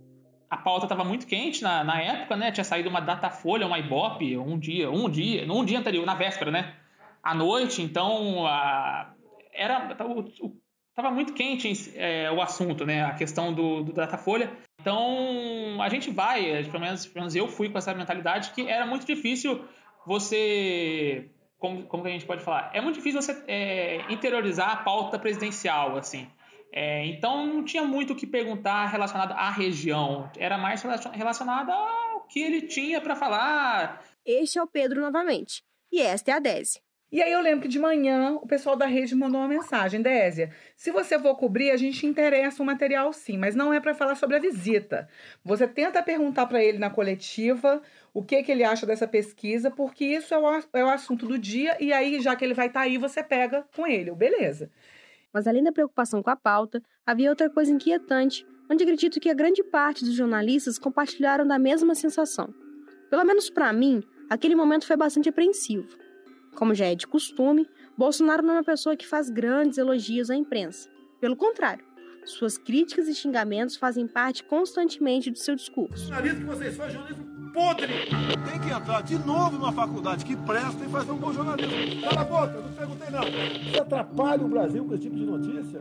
a 0.55 0.57
pauta 0.57 0.85
estava 0.85 1.03
muito 1.03 1.27
quente 1.27 1.63
na, 1.65 1.83
na 1.83 2.01
época, 2.01 2.37
né? 2.37 2.53
Tinha 2.53 2.63
saído 2.63 2.89
uma 2.89 3.01
Datafolha, 3.01 3.67
uma 3.67 3.77
Ibope, 3.77 4.39
um 4.39 4.57
dia, 4.57 4.89
um 4.89 5.11
dia, 5.11 5.53
um 5.53 5.65
dia 5.65 5.81
anterior, 5.81 6.07
na 6.07 6.15
véspera, 6.15 6.51
né? 6.53 6.75
À 7.21 7.35
noite, 7.35 7.83
então 7.83 8.47
a, 8.47 9.13
era 9.53 9.91
estava 9.91 11.11
muito 11.11 11.33
quente 11.33 11.93
é, 11.97 12.31
o 12.31 12.41
assunto, 12.41 12.87
né? 12.87 13.05
A 13.05 13.15
questão 13.15 13.53
do, 13.53 13.83
do 13.83 13.93
Datafolha. 13.93 14.49
Então 14.81 15.83
a 15.83 15.89
gente 15.89 16.11
vai, 16.13 16.63
pelo 16.65 16.81
menos, 16.81 17.05
pelo 17.05 17.23
menos 17.23 17.35
eu 17.35 17.49
fui 17.49 17.69
com 17.69 17.79
essa 17.79 17.93
mentalidade 17.93 18.53
que 18.53 18.69
era 18.69 18.87
muito 18.87 19.05
difícil 19.05 19.65
você 20.07 21.29
como, 21.59 21.83
como 21.85 22.03
que 22.05 22.11
a 22.11 22.13
gente 22.13 22.27
pode 22.27 22.45
falar? 22.45 22.71
É 22.73 22.81
muito 22.81 22.97
difícil 22.97 23.21
você 23.21 23.43
é, 23.49 24.05
interiorizar 24.09 24.71
a 24.71 24.77
pauta 24.77 25.19
presidencial, 25.19 25.97
assim. 25.97 26.29
É, 26.77 27.07
então 27.07 27.47
não 27.47 27.63
tinha 27.63 27.85
muito 27.85 28.15
o 28.15 28.17
que 28.17 28.27
perguntar 28.27 28.87
relacionado 28.87 29.31
à 29.31 29.49
região, 29.49 30.29
era 30.37 30.59
mais 30.59 30.83
relacionado 31.13 31.71
ao 31.71 32.23
que 32.23 32.41
ele 32.41 32.63
tinha 32.63 33.01
para 33.01 33.15
falar. 33.15 34.05
Este 34.27 34.59
é 34.59 34.63
o 34.63 34.67
Pedro 34.67 35.01
novamente, 35.01 35.63
e 35.93 36.01
esta 36.01 36.33
é 36.33 36.35
a 36.35 36.41
Désia. 36.41 36.83
E 37.13 37.23
aí 37.23 37.31
eu 37.31 37.41
lembro 37.41 37.61
que 37.61 37.69
de 37.69 37.79
manhã 37.79 38.33
o 38.43 38.45
pessoal 38.45 38.75
da 38.75 38.87
rede 38.87 39.15
mandou 39.15 39.41
uma 39.41 39.47
mensagem, 39.47 40.03
Désia, 40.03 40.51
se 40.75 40.91
você 40.91 41.17
for 41.17 41.37
cobrir, 41.37 41.71
a 41.71 41.77
gente 41.77 42.09
interessa 42.09 42.61
o 42.61 42.67
material 42.67 43.13
sim, 43.13 43.39
mas 43.39 43.55
não 43.55 43.73
é 43.73 43.79
para 43.79 43.95
falar 43.95 44.17
sobre 44.17 44.35
a 44.35 44.41
visita. 44.41 45.09
Você 45.45 45.69
tenta 45.69 46.03
perguntar 46.03 46.47
para 46.47 46.61
ele 46.61 46.79
na 46.79 46.91
coletiva 46.91 47.81
o 48.13 48.21
que, 48.21 48.43
que 48.43 48.51
ele 48.51 48.65
acha 48.65 48.85
dessa 48.85 49.07
pesquisa, 49.07 49.71
porque 49.71 50.05
isso 50.05 50.35
é 50.35 50.39
o, 50.39 50.63
é 50.73 50.85
o 50.85 50.91
assunto 50.91 51.25
do 51.25 51.39
dia, 51.39 51.77
e 51.79 51.93
aí, 51.93 52.21
já 52.21 52.35
que 52.35 52.45
ele 52.45 52.53
vai 52.53 52.67
estar 52.67 52.81
tá 52.81 52.87
aí, 52.87 52.99
você 52.99 53.23
pega 53.23 53.65
com 53.77 53.87
ele, 53.87 54.11
beleza. 54.11 54.69
Mas 55.35 55.49
além 55.49 55.65
da 55.65 55.73
preocupação 55.73 56.23
com 56.23 56.31
a 56.31 56.37
pauta, 56.37 56.81
havia 57.05 57.29
outra 57.29 57.51
coisa 57.51 57.73
inquietante 57.73 58.47
onde 58.71 58.85
acredito 58.85 59.21
que 59.21 59.29
a 59.29 59.35
grande 59.35 59.63
parte 59.63 60.05
dos 60.05 60.15
jornalistas 60.15 60.79
compartilharam 60.79 61.47
da 61.47 61.59
mesma 61.59 61.95
sensação. 61.95 62.55
Pelo 63.11 63.25
menos 63.25 63.51
para 63.51 63.73
mim, 63.73 64.03
aquele 64.31 64.55
momento 64.55 64.87
foi 64.87 64.97
bastante 64.97 65.29
apreensivo. 65.29 65.99
Como 66.55 66.75
já 66.75 66.87
é 66.87 66.95
de 66.95 67.07
costume, 67.07 67.69
Bolsonaro 67.99 68.43
não 68.43 68.55
é 68.55 68.57
uma 68.59 68.65
pessoa 68.65 68.97
que 68.97 69.07
faz 69.07 69.29
grandes 69.29 69.77
elogios 69.77 70.31
à 70.31 70.37
imprensa. 70.37 70.89
Pelo 71.21 71.37
contrário, 71.37 71.85
suas 72.25 72.57
críticas 72.57 73.09
e 73.09 73.15
xingamentos 73.15 73.77
fazem 73.77 74.07
parte 74.07 74.45
constantemente 74.45 75.31
do 75.31 75.39
seu 75.39 75.55
discurso. 75.55 76.07
Jornalismo 76.07 76.41
que 76.41 76.47
vocês 76.47 76.77
fazem, 76.77 76.95
jornalismo 76.95 77.34
podre. 77.55 77.87
Tem 78.51 78.61
que 78.61 78.71
entrar 78.71 79.03
de 79.03 79.17
novo 79.17 79.53
numa 79.53 79.73
faculdade 79.73 80.25
que 80.25 80.37
presta 80.37 80.85
e 80.85 80.89
fazer 80.89 81.13
um 81.13 81.17
bom 81.17 81.33
jornalismo. 81.33 82.03
Cala 82.03 82.21
a 82.21 82.25
boca, 82.25 82.61
não 82.61 82.73
perguntei 82.73 83.11
nada. 83.11 83.31
Você 83.31 83.81
atrapalha 83.81 84.45
o 84.45 84.49
Brasil 84.49 84.85
com 84.85 84.95
esse 84.95 85.05
tipo 85.05 85.17
de 85.17 85.25
notícia? 85.25 85.81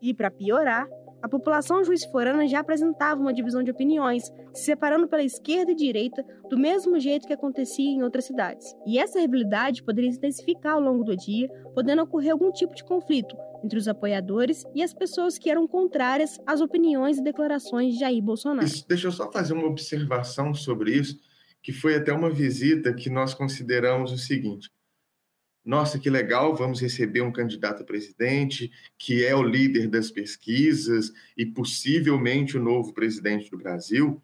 E, 0.00 0.14
para 0.14 0.30
piorar, 0.30 0.86
a 1.22 1.28
população 1.28 1.82
juiz-forana 1.82 2.46
já 2.46 2.60
apresentava 2.60 3.20
uma 3.20 3.32
divisão 3.32 3.62
de 3.62 3.70
opiniões, 3.70 4.24
se 4.52 4.64
separando 4.64 5.08
pela 5.08 5.22
esquerda 5.22 5.72
e 5.72 5.74
direita, 5.74 6.24
do 6.48 6.58
mesmo 6.58 6.98
jeito 7.00 7.26
que 7.26 7.32
acontecia 7.32 7.90
em 7.90 8.02
outras 8.02 8.24
cidades. 8.26 8.74
E 8.86 8.98
essa 8.98 9.20
rivalidade 9.20 9.82
poderia 9.82 10.10
se 10.10 10.18
intensificar 10.18 10.74
ao 10.74 10.80
longo 10.80 11.04
do 11.04 11.16
dia, 11.16 11.48
podendo 11.74 12.02
ocorrer 12.02 12.32
algum 12.32 12.52
tipo 12.52 12.74
de 12.74 12.84
conflito 12.84 13.36
entre 13.64 13.78
os 13.78 13.88
apoiadores 13.88 14.64
e 14.74 14.82
as 14.82 14.94
pessoas 14.94 15.38
que 15.38 15.50
eram 15.50 15.66
contrárias 15.66 16.38
às 16.46 16.60
opiniões 16.60 17.18
e 17.18 17.22
declarações 17.22 17.94
de 17.94 18.00
Jair 18.00 18.22
Bolsonaro. 18.22 18.66
Isso, 18.66 18.86
deixa 18.88 19.08
eu 19.08 19.12
só 19.12 19.30
fazer 19.30 19.54
uma 19.54 19.66
observação 19.66 20.54
sobre 20.54 20.92
isso, 20.92 21.18
que 21.62 21.72
foi 21.72 21.96
até 21.96 22.12
uma 22.12 22.30
visita 22.30 22.94
que 22.94 23.10
nós 23.10 23.34
consideramos 23.34 24.12
o 24.12 24.18
seguinte: 24.18 24.70
nossa, 25.68 25.98
que 25.98 26.08
legal, 26.08 26.56
vamos 26.56 26.80
receber 26.80 27.20
um 27.20 27.30
candidato 27.30 27.82
a 27.82 27.84
presidente 27.84 28.72
que 28.96 29.22
é 29.22 29.34
o 29.34 29.42
líder 29.42 29.86
das 29.86 30.10
pesquisas 30.10 31.12
e 31.36 31.44
possivelmente 31.44 32.56
o 32.56 32.62
novo 32.62 32.94
presidente 32.94 33.50
do 33.50 33.58
Brasil, 33.58 34.18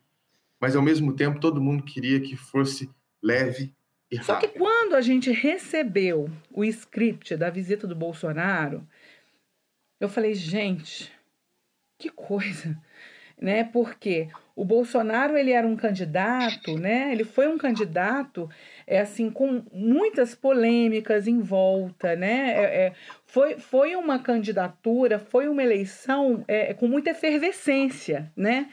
mas 0.59 0.75
ao 0.75 0.81
mesmo 0.81 1.13
tempo 1.13 1.39
todo 1.39 1.61
mundo 1.61 1.85
queria 1.85 2.19
que 2.19 2.35
fosse 2.35 2.89
leve 3.23 3.71
e 4.11 4.17
rápido. 4.17 4.25
Só 4.25 4.41
que 4.41 4.59
quando 4.59 4.95
a 4.95 5.03
gente 5.03 5.31
recebeu 5.33 6.31
o 6.51 6.65
script 6.65 7.37
da 7.37 7.51
visita 7.51 7.87
do 7.87 7.95
Bolsonaro, 7.95 8.89
eu 10.01 10.09
falei, 10.09 10.33
gente, 10.33 11.13
que 11.99 12.09
coisa, 12.09 12.75
né? 13.45 13.63
Porque 13.63 14.29
o 14.57 14.65
Bolsonaro 14.65 15.37
ele 15.37 15.53
era 15.53 15.67
um 15.67 15.77
candidato, 15.77 16.79
né? 16.79 17.13
Ele 17.13 17.25
foi 17.25 17.47
um 17.47 17.59
candidato 17.59 18.49
é 18.87 19.01
assim 19.01 19.31
com 19.31 19.63
muitas 19.71 20.35
polêmicas 20.35 21.29
em 21.29 21.41
volta, 21.41 22.17
né? 22.17 22.55
É, 22.57 22.63
é, 22.63 22.93
foi, 23.27 23.59
foi 23.59 23.95
uma 23.97 24.19
candidatura, 24.19 25.19
foi 25.19 25.47
uma 25.47 25.63
eleição 25.63 26.43
é, 26.49 26.73
com 26.73 26.89
muita 26.89 27.11
efervescência, 27.11 28.33
né? 28.35 28.69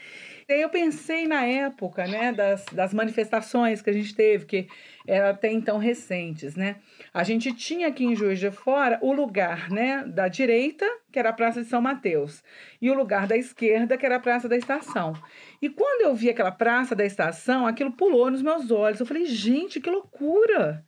E 0.56 0.62
eu 0.62 0.68
pensei 0.68 1.26
na 1.26 1.44
época, 1.44 2.06
né, 2.06 2.32
das, 2.32 2.64
das 2.72 2.92
manifestações 2.92 3.80
que 3.80 3.90
a 3.90 3.92
gente 3.92 4.14
teve, 4.14 4.44
que 4.44 4.68
eram 5.06 5.30
até 5.30 5.50
então 5.50 5.78
recentes, 5.78 6.54
né? 6.54 6.76
A 7.12 7.24
gente 7.24 7.52
tinha 7.52 7.88
aqui 7.88 8.04
em 8.04 8.14
Juiz 8.14 8.38
de 8.38 8.50
Fora 8.50 8.98
o 9.02 9.12
lugar, 9.12 9.70
né, 9.70 10.04
da 10.06 10.28
direita, 10.28 10.86
que 11.10 11.18
era 11.18 11.30
a 11.30 11.32
Praça 11.32 11.62
de 11.62 11.68
São 11.68 11.80
Mateus, 11.80 12.42
e 12.80 12.90
o 12.90 12.94
lugar 12.94 13.26
da 13.26 13.36
esquerda, 13.36 13.96
que 13.96 14.06
era 14.06 14.16
a 14.16 14.20
Praça 14.20 14.48
da 14.48 14.56
Estação. 14.56 15.14
E 15.60 15.68
quando 15.68 16.02
eu 16.02 16.14
vi 16.14 16.30
aquela 16.30 16.52
Praça 16.52 16.94
da 16.94 17.04
Estação, 17.04 17.66
aquilo 17.66 17.92
pulou 17.92 18.30
nos 18.30 18.42
meus 18.42 18.70
olhos. 18.70 19.00
Eu 19.00 19.06
falei, 19.06 19.26
gente, 19.26 19.80
que 19.80 19.90
loucura! 19.90 20.84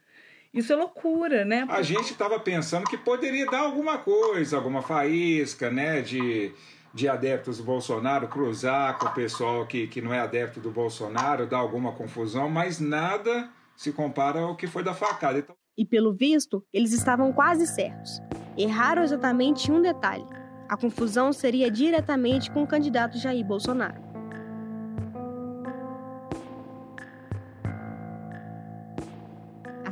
Isso 0.53 0.72
é 0.72 0.77
loucura, 0.77 1.44
né? 1.44 1.66
A 1.68 1.83
gente 1.83 2.12
estava 2.12 2.38
pensando 2.38 2.85
que 2.85 2.96
poderia 2.96 3.44
dar 3.46 3.61
alguma 3.61 3.98
coisa, 3.98 4.57
alguma 4.57 4.83
faísca, 4.83 5.68
né, 5.68 6.00
de 6.00 6.53
de 6.94 7.09
adeptos 7.09 7.59
do 7.59 7.64
Bolsonaro 7.64 8.28
cruzar 8.28 8.96
com 8.98 9.07
o 9.07 9.12
pessoal 9.12 9.66
que, 9.66 9.88
que 9.88 10.00
não 10.00 10.14
é 10.14 10.20
adepto 10.20 10.61
do 10.61 10.70
Bolsonaro, 10.70 11.44
dar 11.44 11.59
alguma 11.59 11.90
confusão, 11.90 12.48
mas 12.48 12.78
nada 12.78 13.50
se 13.74 13.92
compara 13.92 14.40
ao 14.40 14.54
que 14.54 14.68
foi 14.68 14.85
da 14.85 14.94
facada. 14.94 15.40
Então... 15.40 15.57
E 15.76 15.85
pelo 15.85 16.12
visto, 16.12 16.64
eles 16.72 16.92
estavam 16.92 17.33
quase 17.33 17.66
certos. 17.66 18.20
Erraram 18.57 19.02
exatamente 19.02 19.72
um 19.72 19.83
detalhe. 19.83 20.24
A 20.68 20.76
confusão 20.76 21.33
seria 21.33 21.68
diretamente 21.68 22.48
com 22.50 22.62
o 22.62 22.66
candidato 22.66 23.18
Jair 23.18 23.44
Bolsonaro. 23.44 24.04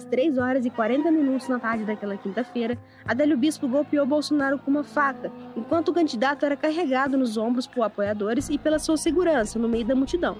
Às 0.03 0.07
3 0.07 0.37
horas 0.37 0.67
e 0.67 0.71
40 0.71 1.13
minutos 1.13 1.49
na 1.49 1.61
tarde 1.61 1.85
daquela 1.85 2.17
quinta-feira, 2.17 2.77
Adélio 3.07 3.37
Bispo 3.37 3.69
golpeou 3.69 4.05
Bolsonaro 4.05 4.59
com 4.59 4.69
uma 4.69 4.83
faca, 4.83 5.31
enquanto 5.57 5.91
o 5.91 5.95
candidato 5.95 6.45
era 6.45 6.57
carregado 6.57 7.17
nos 7.17 7.37
ombros 7.37 7.69
por 7.69 7.83
apoiadores 7.83 8.49
e 8.51 8.59
pela 8.59 8.81
sua 8.81 8.97
segurança 8.97 9.61
no 9.61 9.69
meio 9.69 9.85
da 9.85 9.95
multidão. 9.95 10.37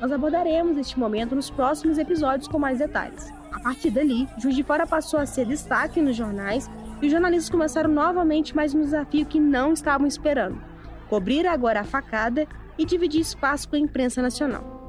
Nós 0.00 0.10
abordaremos 0.10 0.78
este 0.78 0.98
momento 0.98 1.34
nos 1.34 1.50
próximos 1.50 1.98
episódios 1.98 2.48
com 2.48 2.58
mais 2.58 2.78
detalhes. 2.78 3.30
A 3.52 3.60
partir 3.60 3.90
dali, 3.90 4.26
Juiz 4.38 4.56
de 4.56 4.62
Fora 4.62 4.86
passou 4.86 5.20
a 5.20 5.26
ser 5.26 5.44
destaque 5.44 6.00
nos 6.00 6.16
jornais 6.16 6.70
e 7.02 7.06
os 7.06 7.12
jornalistas 7.12 7.50
começaram 7.50 7.90
novamente 7.90 8.56
mais 8.56 8.74
um 8.74 8.80
desafio 8.80 9.26
que 9.26 9.38
não 9.38 9.74
estavam 9.74 10.06
esperando: 10.06 10.58
cobrir 11.06 11.46
agora 11.46 11.80
a 11.80 11.84
facada 11.84 12.46
e 12.78 12.86
dividir 12.86 13.20
espaço 13.20 13.68
com 13.68 13.76
a 13.76 13.78
imprensa 13.78 14.22
nacional. 14.22 14.79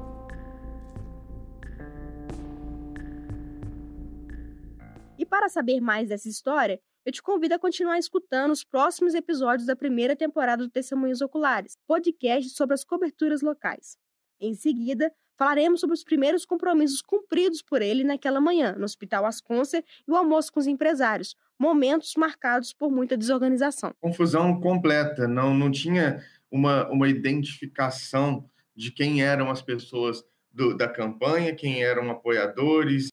Saber 5.52 5.80
mais 5.80 6.08
dessa 6.08 6.28
história, 6.28 6.80
eu 7.04 7.12
te 7.12 7.22
convido 7.22 7.54
a 7.54 7.58
continuar 7.58 7.98
escutando 7.98 8.52
os 8.52 8.64
próximos 8.64 9.14
episódios 9.14 9.66
da 9.66 9.76
primeira 9.76 10.16
temporada 10.16 10.62
do 10.62 10.70
Testemunhos 10.70 11.20
Oculares, 11.20 11.76
podcast 11.86 12.50
sobre 12.50 12.74
as 12.74 12.84
coberturas 12.84 13.42
locais. 13.42 13.96
Em 14.40 14.54
seguida, 14.54 15.12
falaremos 15.36 15.80
sobre 15.80 15.94
os 15.94 16.04
primeiros 16.04 16.44
compromissos 16.46 17.02
cumpridos 17.02 17.60
por 17.62 17.82
ele 17.82 18.04
naquela 18.04 18.40
manhã, 18.40 18.74
no 18.76 18.84
Hospital 18.84 19.26
Asconcer 19.26 19.84
e 20.06 20.10
o 20.10 20.16
almoço 20.16 20.52
com 20.52 20.60
os 20.60 20.66
empresários, 20.66 21.36
momentos 21.58 22.14
marcados 22.16 22.72
por 22.72 22.90
muita 22.90 23.16
desorganização. 23.16 23.92
Confusão 24.00 24.60
completa, 24.60 25.28
não, 25.28 25.54
não 25.54 25.70
tinha 25.70 26.22
uma, 26.50 26.88
uma 26.88 27.08
identificação 27.08 28.48
de 28.74 28.90
quem 28.90 29.22
eram 29.22 29.50
as 29.50 29.60
pessoas 29.60 30.24
do, 30.52 30.76
da 30.76 30.88
campanha, 30.88 31.54
quem 31.54 31.82
eram 31.82 32.10
apoiadores. 32.10 33.08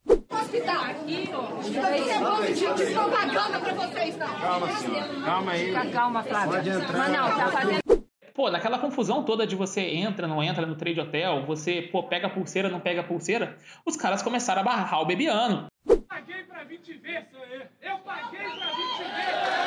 Aqui, 0.90 1.30
ó. 1.34 1.60
Isso 1.60 1.80
é 1.80 2.20
bom 2.20 2.42
de, 2.42 2.54
de 2.86 2.94
propaganda 2.94 3.60
pra 3.60 3.74
vocês, 3.74 4.18
não. 4.18 4.28
Calma, 4.40 4.72
senhora. 4.78 5.22
Calma 5.24 5.52
aí. 5.52 5.66
Fica 5.68 5.86
calma, 5.92 6.24
Flávia. 6.24 6.52
Pode 6.54 6.70
entrar. 6.70 6.98
Mas 6.98 7.12
não, 7.12 7.38
tá 7.38 7.48
fazendo. 7.52 8.10
Pô, 8.34 8.50
naquela 8.50 8.80
confusão 8.80 9.24
toda 9.24 9.46
de 9.46 9.56
você 9.56 9.82
entra, 9.82 10.26
não 10.28 10.42
entra 10.42 10.66
no 10.66 10.76
trade 10.76 11.00
hotel, 11.00 11.46
você, 11.46 11.82
pô, 11.92 12.04
pega 12.04 12.28
a 12.28 12.30
pulseira, 12.30 12.70
não 12.70 12.80
pega 12.80 13.02
a 13.02 13.04
pulseira, 13.04 13.58
os 13.86 13.98
caras 13.98 14.22
começaram 14.22 14.62
a 14.62 14.64
barrar 14.64 15.02
o 15.02 15.06
bebiano. 15.06 15.68
Eu 15.86 15.98
paguei 16.04 16.44
pra 16.44 16.64
vir 16.64 16.80
te 16.80 16.94
ver, 16.94 17.28
senhor. 17.30 17.68
Eu 17.82 17.98
paguei 18.00 18.40
pra 18.40 18.68
vir 18.70 18.88
te 18.96 19.04
ver. 19.04 19.60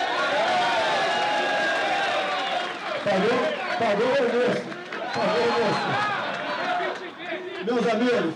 Pagou, 3.05 3.39
pagou 3.79 4.07
o 4.07 4.17
almoço. 4.17 4.63
Pagou 5.13 5.47
o 5.47 5.53
almoço. 5.53 6.13
Meus 7.65 7.87
amigos, 7.87 8.35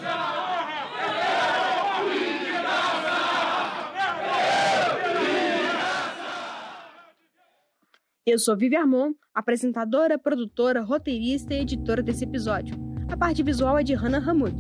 Eu 8.29 8.41
sou 8.41 8.57
Vivi 8.57 8.75
Armon, 8.75 9.13
apresentadora, 9.33 10.19
produtora, 10.19 10.83
roteirista 10.83 11.55
e 11.55 11.61
editora 11.61 12.03
desse 12.03 12.25
episódio. 12.25 12.75
A 13.09 13.17
parte 13.17 13.41
visual 13.41 13.79
é 13.79 13.85
de 13.85 13.95
Hannah 13.95 14.19
Hamoud. 14.19 14.53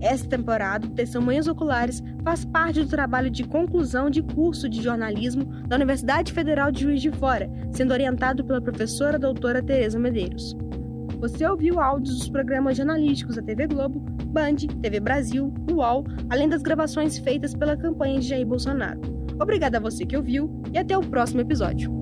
Esta 0.00 0.28
temporada, 0.28 0.86
Testemunhas 0.90 1.48
Oculares 1.48 2.00
faz 2.22 2.44
parte 2.44 2.80
do 2.80 2.88
trabalho 2.88 3.28
de 3.28 3.42
conclusão 3.42 4.08
de 4.08 4.22
curso 4.22 4.68
de 4.68 4.80
jornalismo 4.80 5.46
da 5.66 5.74
Universidade 5.74 6.32
Federal 6.32 6.70
de 6.70 6.82
Juiz 6.82 7.02
de 7.02 7.10
Fora, 7.10 7.50
sendo 7.72 7.90
orientado 7.90 8.44
pela 8.44 8.62
professora 8.62 9.18
doutora 9.18 9.60
Tereza 9.60 9.98
Medeiros. 9.98 10.56
Você 11.18 11.44
ouviu 11.44 11.80
áudios 11.80 12.20
dos 12.20 12.28
programas 12.28 12.76
jornalísticos 12.76 13.34
da 13.34 13.42
TV 13.42 13.66
Globo, 13.66 13.98
Band, 14.26 14.58
TV 14.80 15.00
Brasil, 15.00 15.52
UOL, 15.68 16.04
além 16.30 16.48
das 16.48 16.62
gravações 16.62 17.18
feitas 17.18 17.52
pela 17.52 17.76
campanha 17.76 18.20
de 18.20 18.28
Jair 18.28 18.46
Bolsonaro. 18.46 19.00
Obrigada 19.40 19.78
a 19.78 19.80
você 19.80 20.06
que 20.06 20.16
ouviu 20.16 20.62
e 20.72 20.78
até 20.78 20.96
o 20.96 21.00
próximo 21.00 21.40
episódio. 21.40 22.01